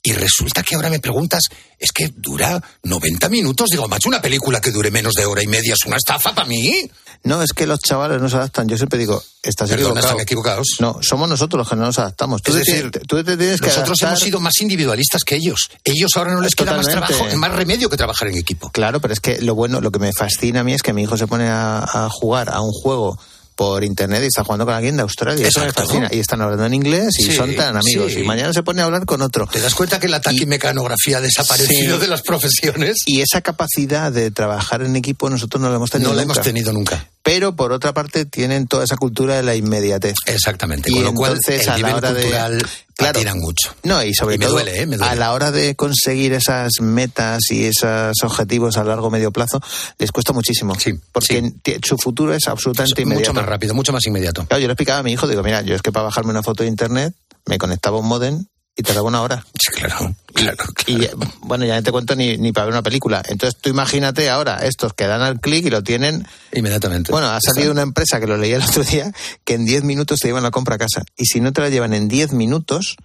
[0.03, 1.43] y resulta que ahora me preguntas,
[1.79, 3.67] es que dura 90 minutos.
[3.71, 6.49] Digo, macho, una película que dure menos de hora y media es una estafa para
[6.49, 6.89] mí.
[7.25, 8.69] No, es que los chavales no se adaptan.
[8.69, 10.07] Yo siempre digo, estás Perdona, equivocado.
[10.09, 10.67] están equivocados.
[10.79, 12.41] No, somos nosotros los que no nos adaptamos.
[12.43, 15.25] Tú, Es te, decir, tienes- tú te tienes que Nosotros adaptar- hemos sido más individualistas
[15.25, 15.69] que ellos.
[15.85, 18.71] Ellos ahora no les queda más trabajo, más remedio que trabajar en equipo.
[18.71, 21.03] Claro, pero es que lo bueno, lo que me fascina a mí es que mi
[21.03, 23.19] hijo se pone a, a jugar a un juego
[23.59, 25.45] por internet y está jugando con alguien de Australia.
[25.45, 25.85] Exacto.
[25.85, 26.09] fascina.
[26.13, 28.13] Y están hablando en inglés y Sí, son tan amigos.
[28.13, 28.21] sí.
[28.21, 29.49] Y mañana se pone a hablar con otro.
[29.49, 32.01] ¿Te das cuenta que la taquimecanografía ha desaparecido Sí.
[32.03, 32.99] de las profesiones?
[33.07, 36.35] Y esa capacidad de trabajar en equipo nosotros no la hemos tenido No la nunca.
[36.35, 37.09] hemos tenido nunca.
[37.25, 40.15] Pero por otra parte tienen toda esa cultura de la inmediatez.
[40.27, 40.89] Exactamente.
[40.91, 42.63] Y Con lo cual, entonces, el a la nivel hora de- cultural
[42.99, 43.13] Claro.
[43.15, 43.75] patinan mucho.
[43.85, 44.87] No, y sobre Y me todo duele, ¿eh?
[44.87, 45.13] Me duele.
[45.13, 49.61] a la hora de conseguir esas metas y esos objetivos a largo medio plazo,
[49.99, 50.75] les cuesta muchísimo.
[50.75, 51.77] Sí, porque sí.
[51.85, 53.31] su futuro es absolutamente inmediato.
[53.31, 54.45] Mucho más rápido, mucho más inmediato.
[54.47, 56.43] Claro, yo le explicaba a mi hijo, digo, mira, yo es que para bajarme una
[56.43, 57.15] foto de internet
[57.47, 58.45] me conectaba a un modem
[58.79, 59.45] y tardaba una hora.
[59.61, 61.09] Sí, claro, claro, Y
[61.41, 63.23] bueno, ya no te cuento ni, ni para ver una película.
[63.29, 66.27] Entonces tú imagínate ahora estos que dan al clic y lo tienen.
[66.53, 67.11] Inmediatamente.
[67.13, 69.11] Bueno, ha salido una empresa que lo leí el otro día
[69.45, 71.03] que en 10 minutos te llevan la compra a casa.
[71.17, 72.97] Y si no te la llevan en 10 minutos,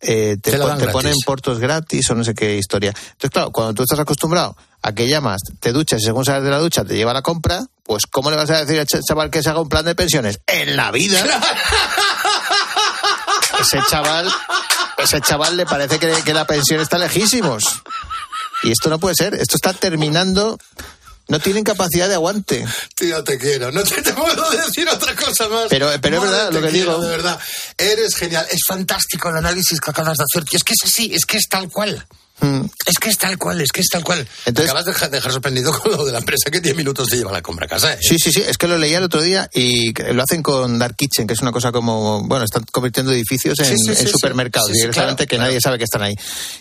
[0.00, 2.90] eh, te, Te pon- te ponen portos gratis o no sé qué historia.
[2.90, 6.50] Entonces, claro, cuando tú estás acostumbrado a que llamas, te duchas y según sales de
[6.50, 9.30] la ducha te lleva la compra, pues ¿cómo le vas a decir al ch- chaval
[9.30, 10.38] que se haga un plan de pensiones?
[10.46, 11.24] En la vida.
[13.60, 14.28] ese chaval,
[15.04, 17.64] ese chaval le parece que, que la pensión está lejísimos.
[18.62, 20.58] Y esto no puede ser, esto está terminando.
[21.26, 22.66] No tienen capacidad de aguante.
[22.94, 23.72] Tío, te quiero.
[23.72, 25.66] No te, te puedo decir otra cosa más.
[25.70, 27.02] Pero- pero es verdad lo que quiero, digo.
[27.04, 27.40] De verdad.
[27.78, 28.46] Eres genial.
[28.50, 30.44] Es fantástico el análisis que acabas de hacer.
[30.44, 30.58] tío.
[30.58, 32.06] Es que es así, es que es tal cual.
[32.40, 32.64] Mm.
[32.86, 34.26] Es que es tal cual, es que es tal cual.
[34.44, 37.16] Entonces, Acabas de dejar, dejar, sorprendido con lo de la empresa que 10 minutos te
[37.16, 37.94] lleva la compra a casa.
[37.94, 37.98] ¿eh?
[38.00, 40.96] Sí, sí, sí, es que lo leía el otro día y lo hacen con Dark
[40.96, 43.78] Kitchen, que es una cosa como, bueno, están convirtiendo edificios en,
[44.08, 46.14] supermercados directamente que nadie sabe que están ahí.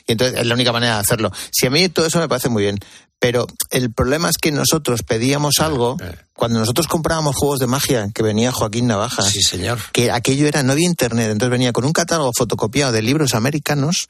[0.07, 1.31] Y entonces es la única manera de hacerlo.
[1.51, 2.77] Si a mí todo eso me parece muy bien,
[3.19, 5.97] pero el problema es que nosotros pedíamos algo
[6.35, 9.23] cuando nosotros comprábamos juegos de magia que venía Joaquín Navaja.
[9.23, 9.79] Sí, señor.
[9.91, 14.09] Que aquello era, no había internet, entonces venía con un catálogo fotocopiado de libros americanos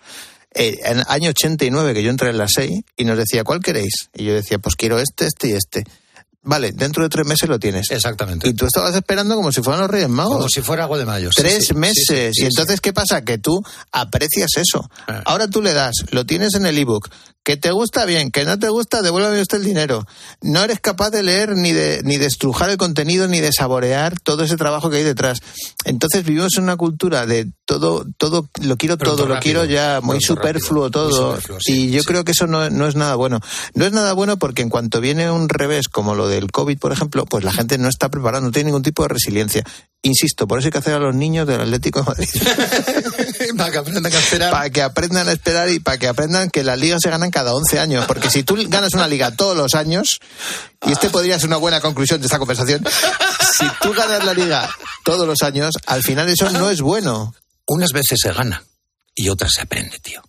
[0.56, 4.10] eh, en año 89 que yo entré en la SEI y nos decía, ¿cuál queréis?
[4.14, 5.84] Y yo decía, pues quiero este, este y este.
[6.46, 7.90] Vale, dentro de tres meses lo tienes.
[7.90, 8.50] Exactamente.
[8.50, 10.38] Y tú estabas esperando como si fueran los Reyes Magos.
[10.38, 11.30] Como si fuera algo de mayo.
[11.34, 12.38] Tres meses.
[12.38, 13.24] y entonces, ¿qué pasa?
[13.24, 14.90] Que tú aprecias eso.
[15.08, 15.22] Ah.
[15.26, 17.10] Ahora tú le das, lo tienes en el ebook,
[17.44, 20.06] que te gusta bien, que no te gusta, devuélveme usted el dinero.
[20.42, 24.18] No eres capaz de leer ni de, ni de estrujar el contenido ni de saborear
[24.22, 25.40] todo ese trabajo que hay detrás.
[25.84, 30.22] Entonces vivimos en una cultura de todo, todo, lo quiero todo, lo quiero ya, muy
[30.22, 31.38] superfluo todo.
[31.66, 33.42] y yo creo que eso no, no, es nada bueno.
[33.74, 36.92] No es nada bueno porque en cuanto viene un revés como lo del COVID, por
[36.92, 39.64] ejemplo, pues la gente no está preparada, no tiene ningún tipo de resiliencia.
[40.02, 42.28] Insisto, por eso hay que hacer a los niños del Atlético de Madrid.
[43.58, 44.52] para que aprendan a esperar.
[44.52, 47.54] Para que aprendan a esperar y para que aprendan que las ligas se ganan cada
[47.54, 48.06] 11 años.
[48.06, 50.20] Porque si tú ganas una liga todos los años,
[50.86, 52.84] y este podría ser una buena conclusión de esta conversación,
[53.58, 54.70] si tú ganas la liga
[55.06, 57.34] todos los años, al final eso no es bueno.
[57.66, 58.64] Unas veces se gana
[59.16, 60.22] y otras se aprende, tío.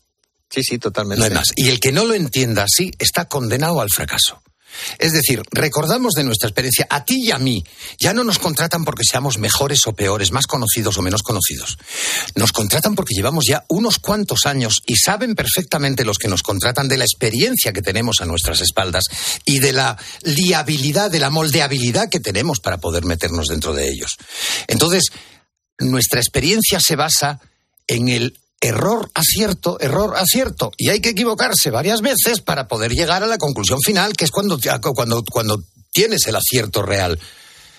[0.51, 1.19] Sí, sí, totalmente.
[1.19, 1.49] No hay más.
[1.57, 4.41] Y el que no lo entienda así está condenado al fracaso.
[4.99, 7.65] Es decir, recordamos de nuestra experiencia, a ti y a mí,
[7.99, 11.79] ya no nos contratan porque seamos mejores o peores, más conocidos o menos conocidos.
[12.35, 16.89] Nos contratan porque llevamos ya unos cuantos años y saben perfectamente los que nos contratan
[16.89, 19.05] de la experiencia que tenemos a nuestras espaldas
[19.45, 24.17] y de la liabilidad, de la moldeabilidad que tenemos para poder meternos dentro de ellos.
[24.67, 25.05] Entonces,
[25.79, 27.41] nuestra experiencia se basa
[27.87, 30.73] en el error, acierto, error, acierto.
[30.77, 34.31] Y hay que equivocarse varias veces para poder llegar a la conclusión final, que es
[34.31, 34.59] cuando,
[34.95, 37.19] cuando, cuando tienes el acierto real.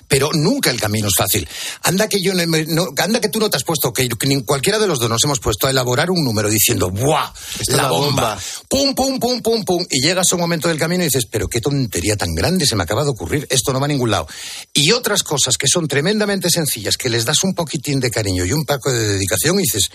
[0.08, 1.48] Pero nunca el camino es fácil.
[1.82, 4.86] Anda que yo no, anda que tú no te has puesto, que, ni cualquiera de
[4.86, 7.34] los dos nos hemos puesto a elaborar un número diciendo ¡buah!
[7.70, 8.38] La, bomba.
[8.70, 9.84] ¡Pum, pum, pum, pum, pum!
[9.90, 12.76] Y llegas a un momento del camino y dices, pero qué tontería tan grande se
[12.76, 14.28] me acaba de ocurrir, esto no va a ningún lado.
[14.74, 18.52] Y otras cosas que son tremendamente sencillas, que les das un poquitín de cariño y
[18.52, 19.90] un poco de dedicación y dices,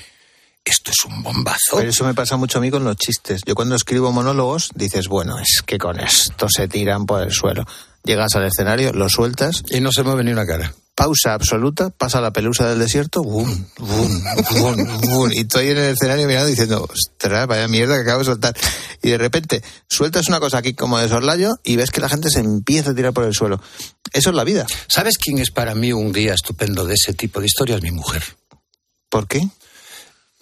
[0.65, 1.77] esto es un bombazo.
[1.77, 3.43] Pero eso me pasa mucho a mí con los chistes.
[3.47, 7.67] Yo cuando escribo monólogos dices, bueno, es que con esto se tiran por el suelo.
[8.05, 9.63] Llegas al escenario, lo sueltas.
[9.71, 10.75] Y no se mueve ni una cara.
[10.95, 13.49] Pausa absoluta, pasa la pelusa del desierto, bum,
[13.79, 14.23] bum,
[14.59, 18.27] bum, bum, y estoy en el escenario mirando diciendo, ostras, vaya mierda que acabo de
[18.27, 18.55] soltar.
[19.01, 22.29] Y de repente sueltas una cosa aquí como de sorlayo y ves que la gente
[22.29, 23.63] se empieza a tirar por el suelo.
[24.13, 24.67] Eso es la vida.
[24.89, 27.81] ¿Sabes quién es para mí un guía estupendo de ese tipo de historias?
[27.81, 28.23] Mi mujer.
[29.09, 29.49] ¿Por qué?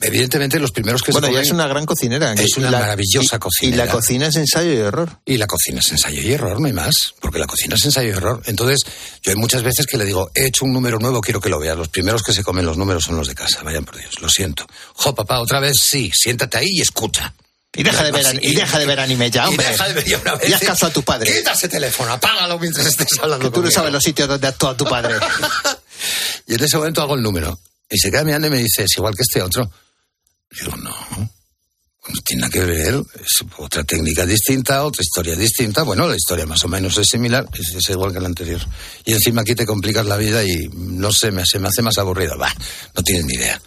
[0.01, 2.33] Evidentemente, los primeros que bueno, se Bueno, es una gran cocinera.
[2.35, 3.85] Es una maravillosa cocinera.
[3.85, 5.19] Y la cocina es ensayo y error.
[5.25, 7.15] Y la cocina es ensayo y error, no hay más.
[7.21, 8.41] Porque la cocina es ensayo y error.
[8.47, 8.79] Entonces,
[9.23, 11.59] yo hay muchas veces que le digo, he hecho un número nuevo, quiero que lo
[11.59, 11.77] veas.
[11.77, 13.65] Los primeros que se comen los números son los de casa.
[13.65, 14.67] Vayan por Dios, lo siento.
[14.95, 16.13] Jo, papá, otra vez sí.
[16.15, 17.35] Siéntate ahí y escucha.
[17.75, 19.67] Y deja, de ver, y, deja de ver anime ya, hombre.
[19.67, 20.49] Y deja de ver ya una vez.
[20.49, 21.33] Y haz caso a tu padre.
[21.33, 23.51] Quita ese teléfono, apágalo mientras estés hablando.
[23.51, 25.17] Que tú no sabes los sitios donde actúa tu padre.
[26.47, 27.59] y en ese momento hago el número.
[27.91, 29.71] Y se queda mirando y me dice, es igual que este otro.
[30.51, 30.95] Digo, no,
[32.09, 35.83] no tiene nada que ver, es otra técnica distinta, otra historia distinta.
[35.83, 38.61] Bueno, la historia más o menos es similar, es, igual que la anterior.
[39.05, 42.39] Y encima aquí te complicas la vida y no sé, se me hace más aburrido.
[42.39, 42.55] Bah,
[42.95, 43.61] no tienes ni idea.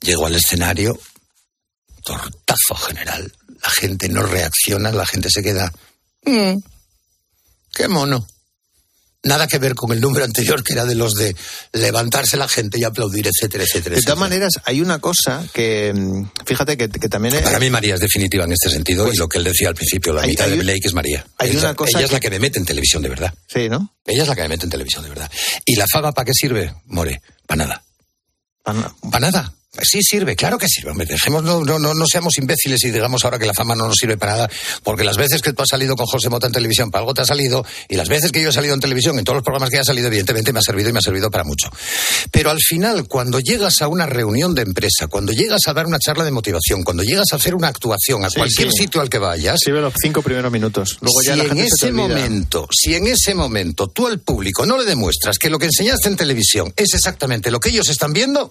[0.00, 0.98] Llego al escenario,
[2.04, 3.32] tortazo general.
[3.62, 5.72] La gente no reacciona, la gente se queda.
[6.24, 6.58] Mm,
[7.72, 8.26] ¡Qué mono!
[9.22, 11.34] Nada que ver con el número anterior, que era de los de
[11.72, 13.96] levantarse la gente y aplaudir, etcétera, etcétera.
[13.96, 17.34] De todas maneras, hay una cosa que, mm, fíjate que, también...
[17.34, 17.42] Es...
[17.42, 19.74] Para mí María es definitiva en este sentido y pues lo que él decía al
[19.74, 21.26] principio, la mitad de Blake es María.
[21.38, 23.34] Hay ella, una cosa ella es la que me mete en televisión de verdad.
[23.46, 23.94] Sí, ¿no?
[24.04, 25.30] Ella es la que me mete en televisión de verdad.
[25.64, 26.74] ¿Y la fama para qué sirve?
[26.86, 27.84] More, para nada.
[28.62, 29.57] Para nada.
[29.70, 30.92] Sí sirve, claro que sirve.
[31.04, 34.16] dejemos, no, no, no, seamos imbéciles y digamos ahora que la fama no nos sirve
[34.16, 34.50] para nada,
[34.82, 37.20] porque las veces que tú has salido con José Mota en televisión, para algo te
[37.20, 39.68] ha salido, y las veces que yo he salido en televisión, en todos los programas
[39.68, 41.68] que he salido, evidentemente me ha servido y me ha servido para mucho.
[42.30, 45.98] Pero al final, cuando llegas a una reunión de empresa, cuando llegas a dar una
[45.98, 49.60] charla de motivación, cuando llegas a hacer una actuación a cualquier sitio al que vayas.
[49.62, 50.96] Sirve los cinco primeros minutos.
[51.02, 54.86] Luego ya la en ese momento, si en ese momento tú al público no le
[54.86, 58.50] demuestras que lo que enseñaste en televisión es exactamente lo que ellos están viendo,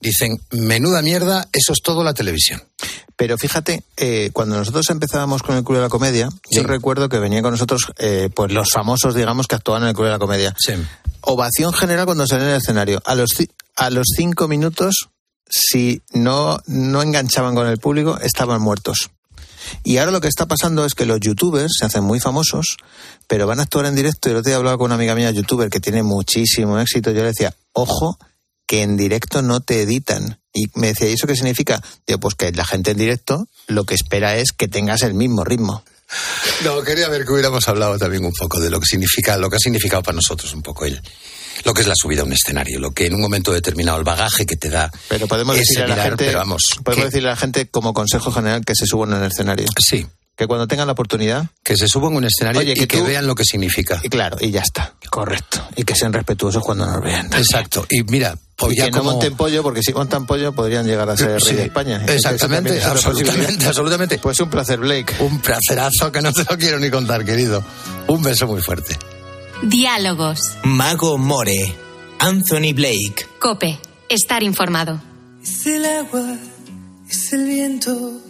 [0.00, 2.62] dicen, menuda mierda, eso es todo la televisión.
[3.16, 7.18] Pero fíjate, eh, cuando nosotros empezábamos con el Club de la Comedia, yo recuerdo que
[7.18, 10.18] venían con nosotros eh, pues los famosos, digamos, que actuaban en el Club de la
[10.18, 10.56] Comedia.
[11.20, 13.02] Ovación general cuando salían en el escenario.
[13.04, 13.30] A los,
[13.76, 15.10] a los cinco minutos,
[15.46, 19.10] si no, no enganchaban con el público, estaban muertos.
[19.84, 22.78] Y ahora lo que está pasando es que los youtubers se hacen muy famosos,
[23.26, 24.28] pero van a actuar en directo.
[24.28, 27.10] Y el otro día hablaba con una amiga mía youtuber que tiene muchísimo éxito.
[27.10, 28.18] Yo le decía, ojo,
[28.70, 30.38] que en directo no te editan.
[30.54, 31.82] Y me decía, ¿y eso qué significa?
[32.06, 35.42] Digo, pues que la gente en directo lo que espera es que tengas el mismo
[35.42, 35.82] ritmo.
[36.62, 39.56] No, quería ver que hubiéramos hablado también un poco de lo que significa, lo que
[39.56, 41.02] ha significado para nosotros un poco el,
[41.64, 44.04] lo que es la subida a un escenario, lo que en un momento determinado el
[44.04, 44.88] bagaje que te da.
[45.08, 47.92] Pero podemos decirle a la gente, pero vamos, podemos que- decirle a la gente como
[47.92, 49.66] consejo general que se suban en el escenario.
[49.84, 50.06] Sí.
[50.36, 51.46] Que cuando tengan la oportunidad.
[51.62, 54.00] Que se suban a un escenario Oye, y que que tú- vean lo que significa.
[54.02, 54.94] Y claro, y ya está.
[55.10, 55.66] Correcto.
[55.76, 57.22] Y que sean respetuosos cuando nos vean.
[57.22, 57.42] también.
[57.42, 57.84] Exacto.
[57.90, 61.10] Y mira, pues y ya que no monten pollo, porque si montan pollo podrían llegar
[61.10, 62.04] a ser rey de España.
[62.06, 64.18] Exactamente, es absolutamente, absolutamente.
[64.18, 65.14] Pues un placer, Blake.
[65.20, 67.64] Un placerazo que no te lo quiero ni contar, querido.
[68.06, 68.96] Un beso muy fuerte.
[69.62, 70.40] Diálogos.
[70.62, 71.74] Mago More.
[72.20, 73.26] Anthony Blake.
[73.38, 73.78] Cope.
[74.08, 75.00] Estar informado.
[75.42, 76.36] Es el agua,
[77.08, 78.20] es el viento,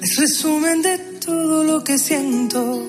[0.00, 2.82] es resumen de todo lo que siento.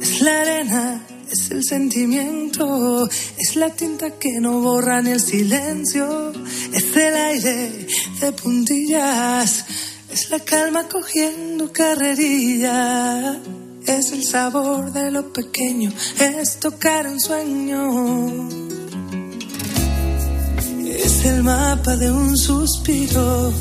[0.00, 6.32] Es la arena, es el sentimiento, es la tinta que no borra ni el silencio.
[6.72, 7.86] Es el aire
[8.20, 9.64] de puntillas,
[10.12, 13.40] es la calma cogiendo carrerilla.
[13.86, 18.48] Es el sabor de lo pequeño, es tocar un sueño.
[20.86, 23.52] Es el mapa de un suspiro,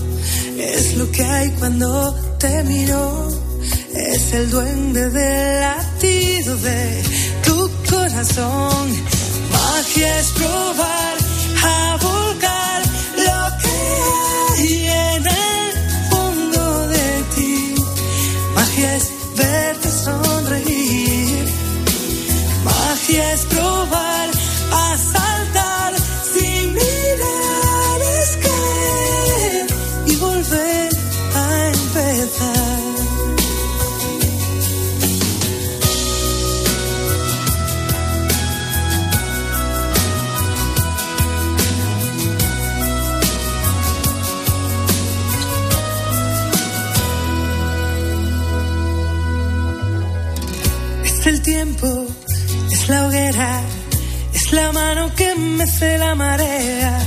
[0.57, 3.48] es lo que hay cuando te miro,
[3.93, 7.03] es el duende del latido de
[7.45, 8.89] tu corazón.
[9.51, 11.17] Magia es probar
[11.63, 12.81] a volcar
[13.17, 13.77] lo que
[14.53, 17.75] hay en el fondo de ti.
[18.55, 21.45] Magia es verte sonreír.
[22.63, 24.29] Magia es probar
[24.71, 25.48] a saltar
[52.89, 53.61] la hoguera,
[54.33, 56.99] es la mano que mece la marea,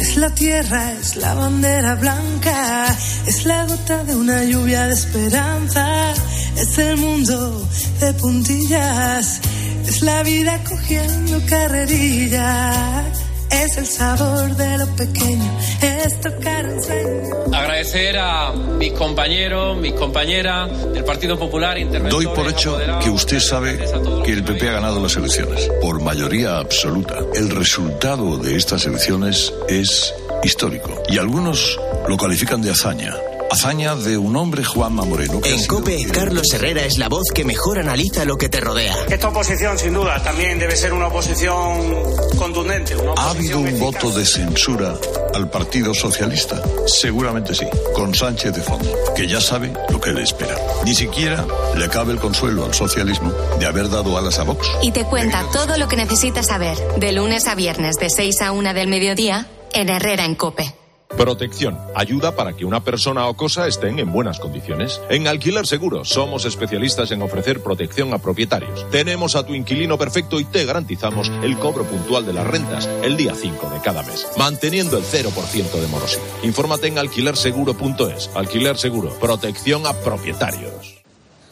[0.00, 2.96] es la tierra, es la bandera blanca,
[3.26, 6.12] es la gota de una lluvia de esperanza,
[6.56, 7.68] es el mundo
[8.00, 9.40] de puntillas,
[9.86, 13.04] es la vida cogiendo carrerilla,
[13.50, 17.34] es el sabor de lo pequeño, es tocar un sueño.
[17.52, 21.76] Agradecer a mis compañeros, mis compañeras del Partido Popular,
[22.08, 23.78] Doy por hecho que usted sabe
[24.24, 27.18] que el PP ha ganado las elecciones por mayoría absoluta.
[27.34, 31.78] El resultado de estas elecciones es histórico y algunos
[32.08, 33.14] lo califican de hazaña.
[33.50, 35.40] Hazaña de un hombre, Juanma Moreno.
[35.40, 38.60] que En sido- Cope, Carlos Herrera es la voz que mejor analiza lo que te
[38.60, 38.94] rodea.
[39.08, 41.92] Esta oposición, sin duda, también debe ser una oposición
[42.36, 42.96] contundente.
[42.96, 43.80] Una ¿Ha habido un eficaz.
[44.02, 44.94] voto de censura
[45.34, 46.60] al Partido Socialista?
[46.86, 50.56] Seguramente sí, con Sánchez de fondo, que ya sabe lo que le espera.
[50.84, 54.66] Ni siquiera le cabe el consuelo al socialismo de haber dado alas a Vox.
[54.82, 58.52] Y te cuenta todo lo que necesitas saber de lunes a viernes de 6 a
[58.52, 60.74] 1 del mediodía en Herrera en Cope.
[61.16, 61.78] Protección.
[61.94, 65.00] Ayuda para que una persona o cosa estén en buenas condiciones.
[65.08, 68.88] En Alquiler Seguro somos especialistas en ofrecer protección a propietarios.
[68.90, 73.16] Tenemos a tu inquilino perfecto y te garantizamos el cobro puntual de las rentas el
[73.16, 76.22] día 5 de cada mes, manteniendo el 0% de morosidad.
[76.42, 78.30] Infórmate en alquilerseguro.es.
[78.34, 79.10] Alquiler Seguro.
[79.18, 80.96] Protección a propietarios.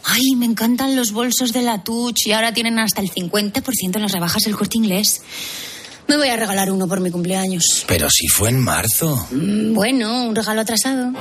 [0.05, 4.03] Ay, me encantan los bolsos de la Touch y ahora tienen hasta el 50% en
[4.03, 5.23] las rebajas del corte inglés.
[6.09, 7.85] Me voy a regalar uno por mi cumpleaños.
[7.87, 9.27] Pero si fue en marzo.
[9.31, 11.13] Mm, Bueno, un regalo atrasado.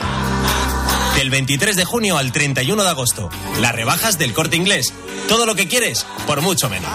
[1.16, 3.30] Del 23 de junio al 31 de agosto.
[3.62, 4.94] Las rebajas del corte inglés.
[5.28, 6.90] Todo lo que quieres, por mucho menos.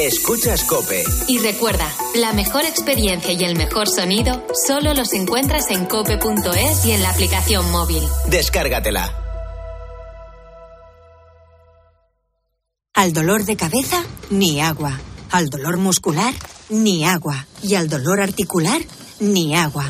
[0.00, 1.04] Escuchas Cope.
[1.28, 6.92] Y recuerda, la mejor experiencia y el mejor sonido solo los encuentras en cope.es y
[6.92, 8.02] en la aplicación móvil.
[8.28, 9.23] Descárgatela.
[12.96, 15.00] Al dolor de cabeza, ni agua.
[15.32, 16.32] Al dolor muscular,
[16.68, 17.44] ni agua.
[17.60, 18.80] Y al dolor articular,
[19.18, 19.84] ni agua.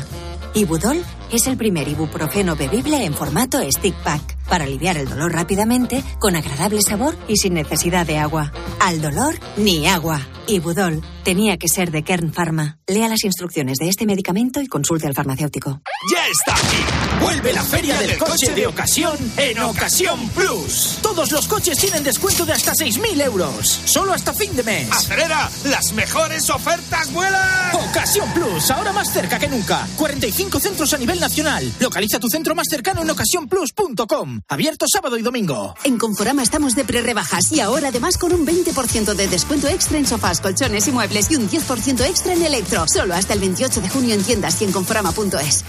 [0.55, 6.03] Ibudol es el primer ibuprofeno bebible en formato stick pack para aliviar el dolor rápidamente,
[6.17, 8.51] con agradable sabor y sin necesidad de agua.
[8.79, 10.19] Al dolor, ni agua.
[10.47, 12.77] Ibudol tenía que ser de Kern Pharma.
[12.87, 15.81] Lea las instrucciones de este medicamento y consulte al farmacéutico.
[16.11, 17.23] ¡Ya está aquí!
[17.23, 20.99] Vuelve la feria del coche de ocasión en Ocasión Plus.
[21.01, 23.81] Todos los coches tienen descuento de hasta 6.000 euros.
[23.85, 24.91] Solo hasta fin de mes.
[24.91, 25.49] ¡Acelera!
[25.65, 27.75] ¡Las mejores ofertas vuelan!
[27.89, 29.87] Ocasión Plus, ahora más cerca que nunca.
[29.97, 31.71] 45 centros a nivel nacional.
[31.79, 34.41] Localiza tu centro más cercano en ocasiónplus.com.
[34.47, 35.73] Abierto sábado y domingo.
[35.83, 40.05] En Conforama estamos de pre-rebajas y ahora además con un 20% de descuento extra en
[40.05, 42.85] sofás, colchones y muebles y un 10% extra en electro.
[42.87, 45.65] Solo hasta el 28 de junio en tiendas y en conforama.es.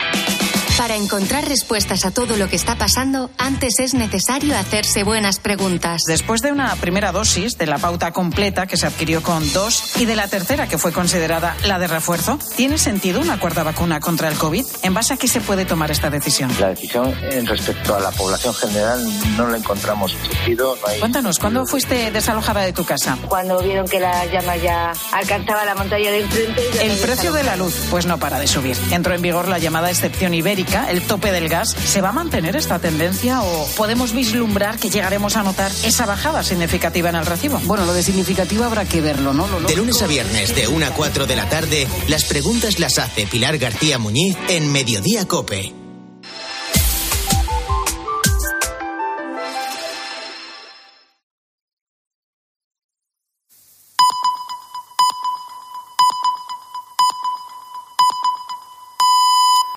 [0.78, 6.02] Para encontrar respuestas a todo lo que está pasando, antes es necesario hacerse buenas preguntas.
[6.06, 10.04] Después de una primera dosis de la pauta completa que se adquirió con dos y
[10.04, 14.28] de la tercera que fue considerada la de refuerzo, ¿tiene sentido una cuarta vacuna contra
[14.28, 14.66] el COVID?
[14.82, 16.50] ¿En base a qué se puede tomar esta decisión?
[16.60, 19.02] La decisión en respecto a la población general
[19.38, 20.76] no la encontramos sentido.
[20.82, 21.00] No hay...
[21.00, 23.16] Cuéntanos, ¿cuándo fuiste desalojada de tu casa?
[23.28, 26.62] Cuando vieron que la llama ya alcanzaba la montaña de enfrente.
[26.82, 28.76] El precio de la luz, pues no para de subir.
[28.90, 31.70] Entró en vigor la llamada excepción ibérica el tope del gas.
[31.70, 36.42] ¿Se va a mantener esta tendencia o podemos vislumbrar que llegaremos a notar esa bajada
[36.42, 37.58] significativa en el recibo?
[37.64, 39.46] Bueno, lo de significativo habrá que verlo, ¿no?
[39.46, 42.98] Lo de lunes a viernes, de 1 a 4 de la tarde, las preguntas las
[42.98, 45.85] hace Pilar García Muñiz en Mediodía Cope.